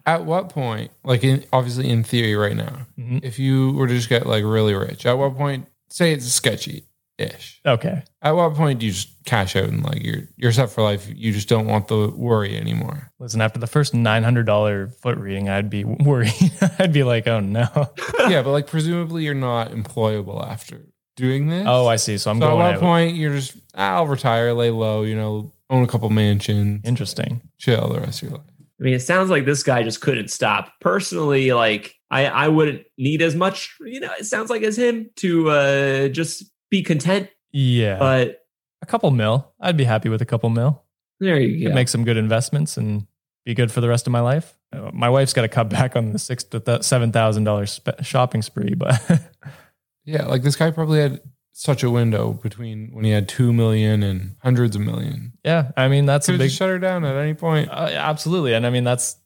[0.06, 3.22] at what point, like in obviously in theory right now, Mhm.
[3.22, 6.84] if you were to just get like really rich, at what point, say it's sketchy
[7.18, 8.02] ish, okay.
[8.22, 11.06] at what point do you just cash out and like you're you're set for life?
[11.14, 13.12] You just don't want the worry anymore.
[13.18, 16.32] Listen, after the first $900 foot reading, I'd be worried.
[16.78, 17.68] I'd be like, oh no.
[18.28, 20.86] yeah, but like presumably you're not employable after
[21.18, 21.64] doing this.
[21.68, 22.16] Oh, I see.
[22.16, 22.80] So I'm so at going what out.
[22.80, 27.42] point you're just "Ah, I'll retire, lay low, you know, own a couple mansions, Interesting.
[27.58, 28.46] chill the rest of your life.
[28.80, 30.72] I mean, it sounds like this guy just couldn't stop.
[30.80, 35.10] Personally, like I, I wouldn't need as much, you know, it sounds like as him
[35.16, 37.28] to uh just be content.
[37.52, 37.98] Yeah.
[37.98, 38.46] But
[38.80, 39.52] a couple mil.
[39.60, 40.82] I'd be happy with a couple mil.
[41.20, 41.74] there you Could go.
[41.74, 43.06] Make some good investments and
[43.44, 44.56] be good for the rest of my life.
[44.72, 48.02] Uh, my wife's got to cut back on the six to seven thousand dollars spe-
[48.02, 49.00] shopping spree, but
[50.08, 51.20] Yeah, like this guy probably had
[51.52, 55.32] such a window between when he had two million and hundreds of million.
[55.44, 56.50] yeah, I mean that's Could a big.
[56.50, 57.68] shut her down at any point.
[57.70, 59.16] Uh, absolutely, and I mean that's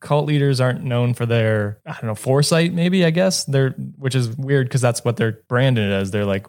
[0.00, 2.72] cult leaders aren't known for their I don't know foresight.
[2.72, 6.10] Maybe I guess they're which is weird because that's what they're branded as.
[6.10, 6.46] They're like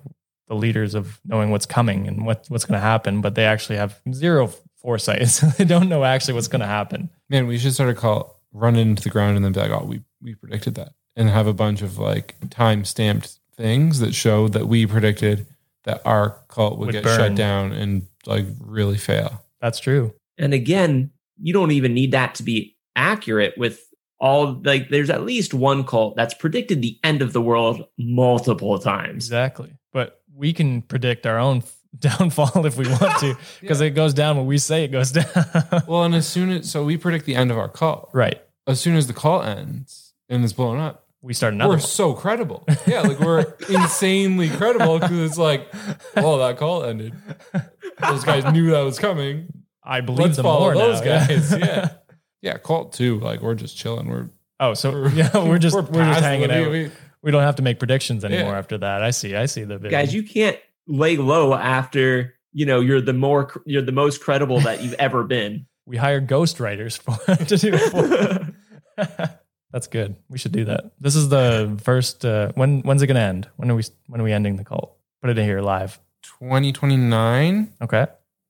[0.48, 3.78] the leaders of knowing what's coming and what what's going to happen, but they actually
[3.78, 4.48] have zero
[4.82, 5.22] foresight.
[5.28, 7.10] So they don't know actually what's going to happen.
[7.30, 9.86] Man, we should start a call, run into the ground, and then be like, "Oh,
[9.86, 14.48] we we predicted that," and have a bunch of like time stamped things that show
[14.48, 15.46] that we predicted
[15.84, 17.18] that our cult would, Would get burn.
[17.20, 19.44] shut down and like really fail.
[19.62, 20.14] That's true.
[20.38, 23.82] and again, you don't even need that to be accurate with
[24.20, 28.78] all like there's at least one cult that's predicted the end of the world multiple
[28.80, 29.26] times.
[29.26, 29.74] Exactly.
[29.94, 31.64] But we can predict our own
[32.00, 35.26] downfall if we want to, because it goes down when we say it goes down.
[35.88, 38.10] Well, and as soon as so we predict the end of our call.
[38.14, 38.42] right.
[38.68, 41.82] As soon as the call ends and it's blown up, We start another we're one.
[41.82, 42.66] so credible.
[42.88, 45.68] Yeah, like we're insanely credible because it's like,
[46.16, 47.14] oh, that call ended.
[48.02, 49.48] Those guys knew that was coming.
[49.84, 51.52] I believe Let's them follow more those now, guys.
[51.58, 51.90] Yeah.
[52.42, 53.20] yeah, cult too.
[53.20, 54.08] Like we're just chilling.
[54.08, 54.30] We're
[54.62, 56.70] Oh, so yeah, we're just we're, just hanging out.
[56.72, 58.58] we- We don't have to make predictions anymore Yeah.
[58.58, 59.04] after that.
[59.04, 59.36] I see.
[59.36, 59.92] I see the vision.
[59.92, 64.62] Guys, you can't lay low after you know you're the more you're the most credible
[64.62, 65.66] that you've ever been.
[65.86, 67.92] we hire ghostwriters for to do it
[68.98, 69.36] for.
[69.72, 70.16] That's good.
[70.30, 70.92] We should do that.
[71.00, 72.26] This is the first.
[72.26, 73.48] Uh, when when's it gonna end?
[73.58, 74.96] When are we when are we ending the cult?
[75.22, 76.00] Put it in here live.
[76.24, 78.08] 2029 Okay.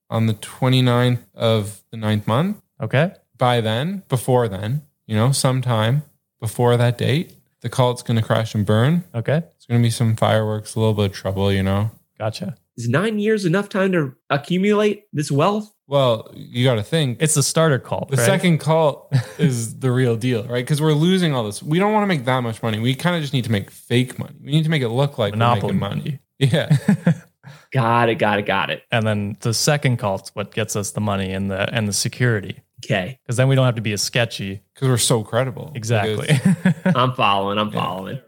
[0.08, 2.60] on the 29th of the ninth month.
[2.80, 3.12] Okay.
[3.36, 6.02] By then, before then, you know, sometime
[6.40, 9.04] before that date, the cult's going to crash and burn.
[9.14, 9.42] Okay.
[9.56, 11.90] It's going to be some fireworks, a little bit of trouble, you know.
[12.18, 12.56] Gotcha.
[12.80, 15.72] Is nine years enough time to accumulate this wealth?
[15.86, 18.08] Well, you got to think It's the starter cult.
[18.10, 18.24] the right?
[18.24, 20.64] second cult is the real deal, right?
[20.64, 21.62] Because we're losing all this.
[21.62, 22.78] We don't want to make that much money.
[22.78, 24.36] We kind of just need to make fake money.
[24.42, 26.00] We need to make it look like monopoly we're money.
[26.00, 26.20] money.
[26.52, 26.76] Yeah.
[27.72, 28.14] Got it.
[28.16, 28.46] Got it.
[28.46, 28.84] Got it.
[28.90, 32.60] And then the second cult's what gets us the money and the and the security.
[32.82, 34.62] Okay, Because then we don't have to be as sketchy.
[34.74, 35.70] Because we're so credible.
[35.74, 36.40] Exactly.
[36.86, 37.58] I'm following.
[37.58, 38.20] I'm following.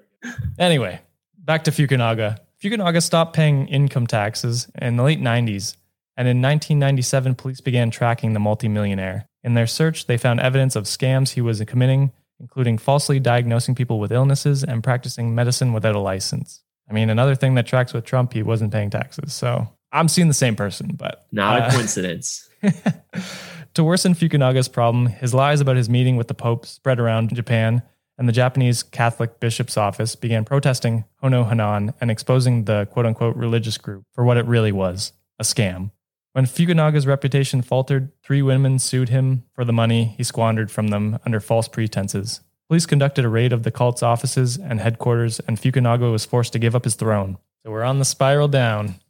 [0.58, 1.00] Anyway,
[1.38, 2.36] back to Fukunaga.
[2.62, 5.76] Fukunaga stopped paying income taxes in the late 90s,
[6.16, 9.26] and in 1997, police began tracking the multimillionaire.
[9.42, 13.98] In their search, they found evidence of scams he was committing, including falsely diagnosing people
[13.98, 16.62] with illnesses and practicing medicine without a license.
[16.88, 19.32] I mean, another thing that tracks with Trump, he wasn't paying taxes.
[19.32, 22.48] So I'm seeing the same person, but Not uh, a coincidence.
[23.74, 27.82] to worsen Fukunaga's problem, his lies about his meeting with the Pope spread around Japan,
[28.22, 33.34] and the Japanese Catholic bishop's office began protesting Hono Hanan and exposing the quote unquote
[33.34, 35.90] religious group for what it really was a scam.
[36.32, 41.18] When Fukunaga's reputation faltered, three women sued him for the money he squandered from them
[41.26, 42.42] under false pretenses.
[42.68, 46.60] Police conducted a raid of the cult's offices and headquarters, and Fukunaga was forced to
[46.60, 47.38] give up his throne.
[47.64, 49.00] So we're on the spiral down.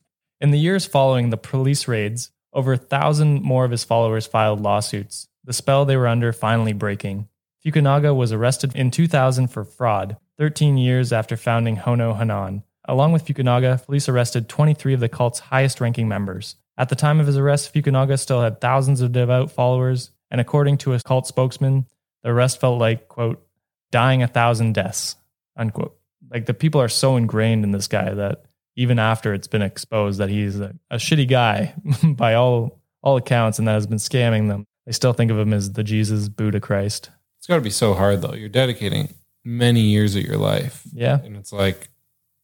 [0.40, 4.62] In the years following the police raids, over a thousand more of his followers filed
[4.62, 7.29] lawsuits, the spell they were under finally breaking.
[7.64, 12.64] Fukunaga was arrested in 2000 for fraud, 13 years after founding Hono Hanan.
[12.87, 16.57] Along with Fukunaga, police arrested 23 of the cult's highest ranking members.
[16.77, 20.79] At the time of his arrest, Fukunaga still had thousands of devout followers, and according
[20.79, 21.87] to a cult spokesman,
[22.25, 23.46] the arrest felt like, quote,
[23.92, 25.14] dying a thousand deaths,
[25.57, 25.96] unquote.
[26.31, 28.44] Like the people are so ingrained in this guy that
[28.75, 33.59] even after it's been exposed that he's a, a shitty guy by all all accounts
[33.59, 36.61] and that has been scamming them, they still think of him as the Jesus Buddha
[36.61, 37.11] Christ.
[37.42, 38.35] It's got to be so hard, though.
[38.35, 40.85] You're dedicating many years of your life.
[40.92, 41.18] Yeah.
[41.24, 41.88] And it's like,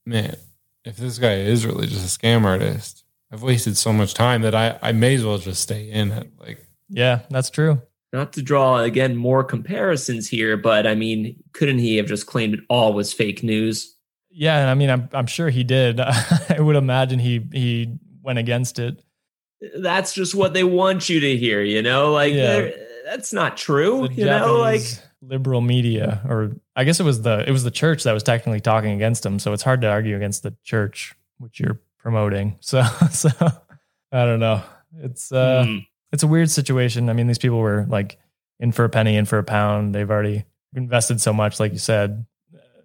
[0.05, 0.35] man,
[0.85, 4.57] if this guy is really just a scam artist, I've wasted so much time that
[4.57, 6.33] I, I may as well just stay in it.
[6.37, 7.81] Like, Yeah, that's true.
[8.13, 12.55] Not to draw again more comparisons here, but I mean, couldn't he have just claimed
[12.55, 13.95] it all was fake news?
[14.31, 16.01] Yeah, and I mean I'm I'm sure he did.
[16.01, 19.01] I would imagine he he went against it.
[19.79, 22.11] That's just what they want you to hear, you know?
[22.11, 22.71] Like Yeah.
[23.09, 24.59] They're- that's not true, The you know?
[24.59, 24.83] Like
[25.21, 28.61] liberal media or I guess it was the it was the church that was technically
[28.61, 32.57] talking against him, so it's hard to argue against the church which you're promoting.
[32.63, 33.31] So so
[34.13, 34.63] I don't know.
[34.97, 35.79] It's uh hmm.
[36.13, 37.09] it's a weird situation.
[37.09, 38.19] I mean, these people were like
[38.61, 39.95] in for a penny, in for a pound.
[39.95, 40.45] They've already
[40.75, 42.27] invested so much, like you said.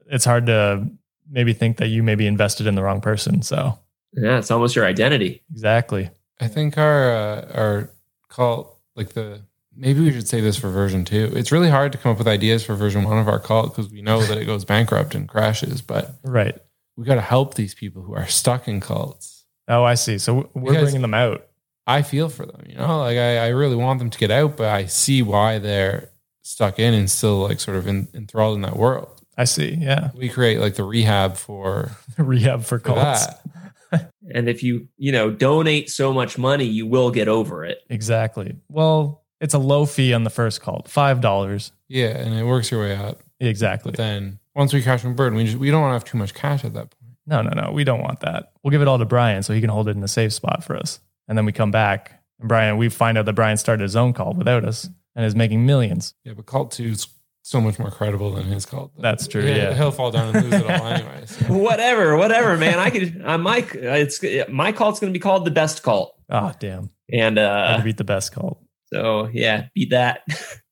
[0.07, 0.87] It's hard to
[1.29, 3.41] maybe think that you may be invested in the wrong person.
[3.41, 3.79] So
[4.13, 5.43] yeah, it's almost your identity.
[5.51, 6.09] exactly.
[6.39, 7.89] I think our, uh, our
[8.27, 9.41] cult, like the,
[9.75, 11.31] maybe we should say this for version two.
[11.35, 13.91] It's really hard to come up with ideas for version one of our cult because
[13.91, 16.57] we know that it goes bankrupt and crashes, but Right.
[16.97, 19.45] we got to help these people who are stuck in cults.
[19.67, 20.17] Oh, I see.
[20.17, 21.47] So we're Because- bringing them out.
[21.85, 24.55] I feel for them, you know, like I, I really want them to get out,
[24.55, 28.61] but I see why they're stuck in and still like sort of in, enthralled in
[28.61, 29.21] that world.
[29.37, 29.75] I see.
[29.79, 30.11] Yeah.
[30.15, 33.25] We create like the rehab for, Rehab for for cults.
[33.91, 34.11] that.
[34.33, 37.79] And if you, you know, donate so much money, you will get over it.
[37.89, 38.55] Exactly.
[38.69, 41.71] Well, it's a low fee on the first cult, five dollars.
[41.87, 42.17] Yeah.
[42.17, 43.21] And it works your way up.
[43.39, 43.91] Exactly.
[43.91, 46.17] But then once we crash and burn, we just, we don't want to have too
[46.17, 47.17] much cash at that point.
[47.27, 47.71] No, no, no.
[47.71, 48.51] We don't want that.
[48.63, 50.63] We'll give it all to Brian so he can hold it in a safe spot
[50.63, 50.99] for us.
[51.27, 54.13] And then we come back and Brian, we find out that Brian started his own
[54.13, 56.13] cult without us and is making millions.
[56.23, 56.33] Yeah.
[56.33, 57.07] But cult two is
[57.45, 58.91] so much more credible than his cult.
[58.97, 59.41] That's true.
[59.43, 59.73] He'll- Yeah.
[59.73, 61.23] He'll fall down and lose it all anyway.
[61.27, 61.45] So.
[61.57, 62.79] whatever, whatever, man.
[62.79, 66.51] I could, uh, my, it's my cult's going to be called the best cult, Oh,
[66.59, 66.89] damn.
[67.11, 68.59] and Had uh, to beat the best cult.
[68.93, 70.23] So yeah, beat that.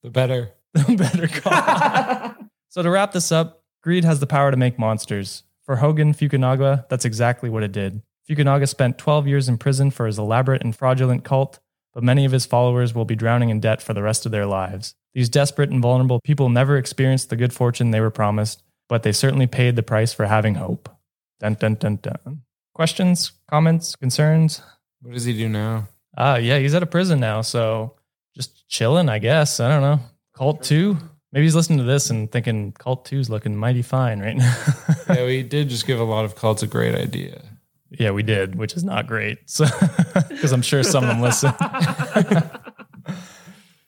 [0.03, 0.51] The better.
[0.74, 2.38] The better cult.
[2.69, 5.43] So to wrap this up, greed has the power to make monsters.
[5.65, 8.01] For Hogen Fukunaga, that's exactly what it did.
[8.30, 11.59] Fukunaga spent 12 years in prison for his elaborate and fraudulent cult,
[11.93, 14.45] but many of his followers will be drowning in debt for the rest of their
[14.45, 14.95] lives.
[15.13, 19.11] These desperate and vulnerable people never experienced the good fortune they were promised, but they
[19.11, 20.88] certainly paid the price for having hope.
[21.41, 22.43] Dun dun dun dun.
[22.74, 24.61] Questions, comments, concerns?
[25.01, 25.89] What does he do now?
[26.17, 27.95] Ah, yeah, he's out of prison now, so
[28.36, 29.59] just chilling, I guess.
[29.59, 29.99] I don't know.
[30.36, 30.97] Cult 2?
[31.34, 34.55] Maybe he's listening to this and thinking Cult 2 is looking mighty fine right now.
[35.09, 37.41] yeah, we did just give a lot of cults a great idea.
[37.89, 39.39] Yeah, we did, which is not great.
[39.47, 39.65] So,
[40.29, 41.53] because I'm sure some of them listen.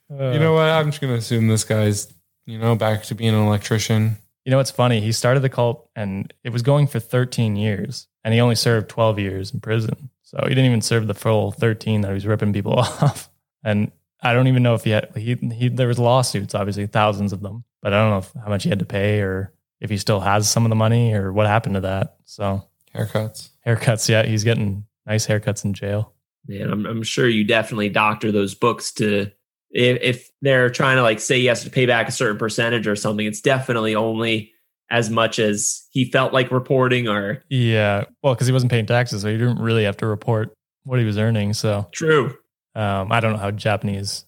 [0.10, 0.70] you know what?
[0.70, 2.14] I'm just gonna assume this guy's,
[2.46, 4.18] you know, back to being an electrician.
[4.46, 5.00] You know what's funny?
[5.00, 8.90] He started the cult and it was going for 13 years, and he only served
[8.90, 10.10] 12 years in prison.
[10.22, 13.30] So he didn't even serve the full 13 that he was ripping people off.
[13.64, 13.92] And
[14.24, 17.42] I don't even know if he had he, he there was lawsuits, obviously thousands of
[17.42, 19.98] them, but I don't know if, how much he had to pay or if he
[19.98, 22.16] still has some of the money or what happened to that.
[22.26, 23.50] So Haircuts.
[23.68, 26.14] haircuts, yeah, he's getting nice haircuts in jail.
[26.48, 29.32] Man, I'm, I'm sure you definitely doctor those books to
[29.72, 32.88] if, if they're trying to like say he has to pay back a certain percentage
[32.88, 33.26] or something.
[33.26, 34.54] It's definitely only
[34.90, 39.24] as much as he felt like reporting or Yeah, well, because he wasn't paying taxes,
[39.24, 40.54] so he didn't really have to report
[40.84, 41.54] what he was earning.
[41.54, 42.38] So true.
[42.76, 44.26] Um, I don't know how Japanese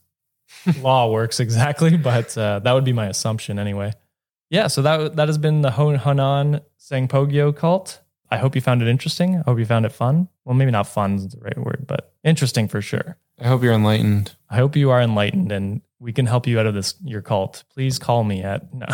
[0.79, 3.93] law works exactly, but uh, that would be my assumption anyway.
[4.49, 8.01] Yeah, so that that has been the Hon Hanan Sanpogyo cult.
[8.29, 9.37] I hope you found it interesting.
[9.37, 10.29] I hope you found it fun.
[10.45, 13.17] Well, maybe not fun is the right word, but interesting for sure.
[13.39, 14.35] I hope you're enlightened.
[14.49, 17.63] I hope you are enlightened and we can help you out of this your cult.
[17.73, 18.85] Please call me at no.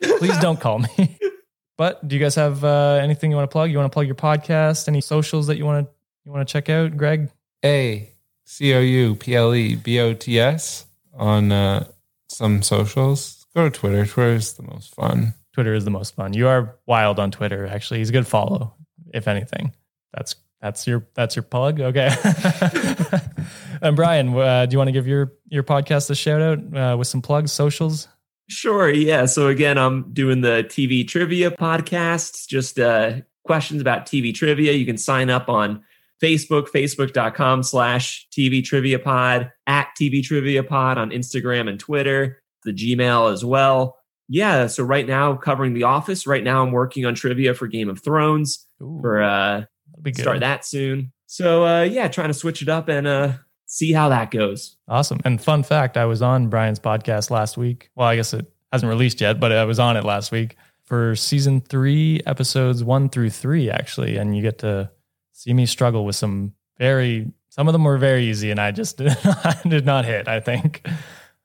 [0.18, 1.18] Please don't call me.
[1.76, 3.68] But do you guys have uh, anything you want to plug?
[3.68, 4.86] You want to plug your podcast?
[4.86, 5.92] Any socials that you want to
[6.24, 7.30] you want to check out, Greg?
[7.64, 8.13] A
[8.44, 11.86] C O U P L E B O T S on uh,
[12.28, 13.46] some socials.
[13.54, 14.04] Go to Twitter.
[14.06, 15.34] Twitter is the most fun.
[15.52, 16.32] Twitter is the most fun.
[16.32, 17.66] You are wild on Twitter.
[17.66, 18.74] Actually, he's a good follow.
[19.12, 19.72] If anything,
[20.12, 21.80] that's that's your that's your plug.
[21.80, 22.10] Okay.
[23.82, 26.96] and Brian, uh, do you want to give your your podcast a shout out uh,
[26.96, 28.08] with some plugs, socials?
[28.48, 28.90] Sure.
[28.90, 29.26] Yeah.
[29.26, 32.48] So again, I'm doing the TV trivia podcast.
[32.48, 34.72] Just uh, questions about TV trivia.
[34.72, 35.84] You can sign up on
[36.24, 42.72] Facebook, facebook.com slash TV trivia pod, at TV trivia pod on Instagram and Twitter, the
[42.72, 43.98] Gmail as well.
[44.28, 44.68] Yeah.
[44.68, 46.26] So right now, covering The Office.
[46.26, 48.66] Right now, I'm working on trivia for Game of Thrones.
[48.82, 49.64] Ooh, For uh,
[50.14, 51.12] start that soon.
[51.26, 53.32] So uh, yeah, trying to switch it up and uh,
[53.66, 54.76] see how that goes.
[54.88, 55.20] Awesome.
[55.26, 57.90] And fun fact, I was on Brian's podcast last week.
[57.96, 61.16] Well, I guess it hasn't released yet, but I was on it last week for
[61.16, 64.16] season three, episodes one through three, actually.
[64.16, 64.90] And you get to
[65.34, 68.96] see me struggle with some very, some of them were very easy and I just
[68.96, 70.86] did not, did not hit, I think.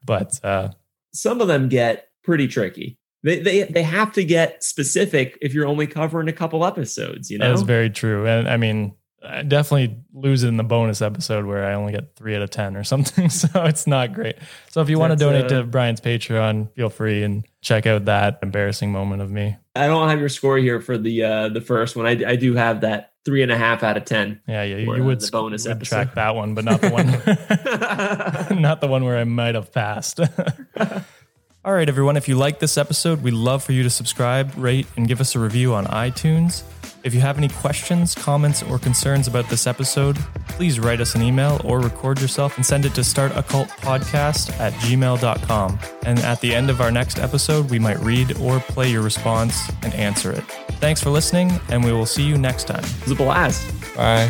[0.06, 0.70] But uh,
[1.14, 2.98] some of them get pretty tricky.
[3.22, 7.30] They they they have to get specific if you're only covering a couple episodes.
[7.30, 8.26] You know, that is very true.
[8.26, 8.96] And I mean,
[9.28, 12.50] I definitely lose it in the bonus episode where I only get three out of
[12.50, 13.30] 10 or something.
[13.30, 14.38] So it's not great.
[14.70, 18.06] So if you want to donate uh, to Brian's Patreon, feel free and check out
[18.06, 19.58] that embarrassing moment of me.
[19.76, 22.06] I don't have your score here for the uh the first one.
[22.06, 24.42] I I do have that three and a half out of ten.
[24.48, 25.96] Yeah, yeah, you uh, would, the bonus would episode.
[25.96, 27.06] track that one, but not the one,
[28.62, 30.20] not the one where I might have passed.
[31.64, 32.18] All right, everyone.
[32.18, 35.36] If you like this episode, we'd love for you to subscribe, rate, and give us
[35.36, 36.64] a review on iTunes.
[37.04, 40.18] If you have any questions, comments, or concerns about this episode,
[40.48, 45.80] please write us an email or record yourself and send it to startoccultpodcast at gmail.com.
[46.04, 49.70] And at the end of our next episode, we might read or play your response
[49.84, 50.44] and answer it.
[50.80, 52.84] Thanks for listening, and we will see you next time.
[52.84, 53.96] It was a blast.
[53.96, 54.30] Bye.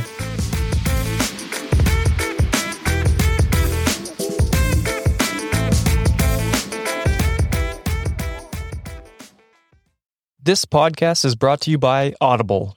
[10.42, 12.76] This podcast is brought to you by Audible.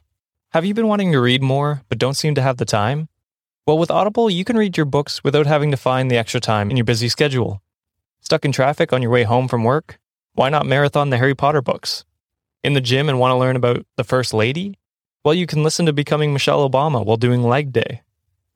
[0.51, 3.09] Have you been wanting to read more but don't seem to have the time?
[3.67, 6.71] Well, with Audible, you can read your books without having to find the extra time
[6.71, 7.63] in your busy schedule.
[8.21, 9.99] Stuck in traffic on your way home from work?
[10.35, 12.05] Why not marathon the Harry Potter books?
[12.63, 14.79] In the gym and want to learn about the First Lady?
[15.25, 18.03] Well, you can listen to Becoming Michelle Obama while doing leg day.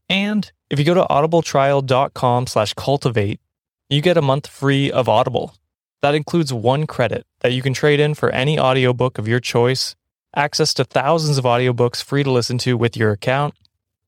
[0.09, 3.41] And if you go to audibletrial.com slash cultivate,
[3.89, 5.55] you get a month free of Audible.
[6.03, 9.97] That includes one credit that you can trade in for any audiobook of your choice,
[10.35, 13.55] access to thousands of audiobooks free to listen to with your account,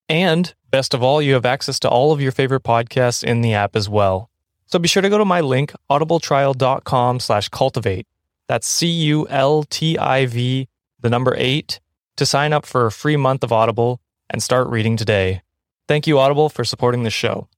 [0.09, 3.55] and best of all, you have access to all of your favorite podcasts in the
[3.55, 4.31] app as well.
[4.67, 8.07] So be sure to go to my link, audibletrial.com slash cultivate.
[8.49, 10.69] That's C-U-L-T-I-V,
[11.01, 11.81] the number eight,
[12.17, 15.43] to sign up for a free month of Audible and start reading today.
[15.87, 17.49] Thank you, Audible, for supporting the show.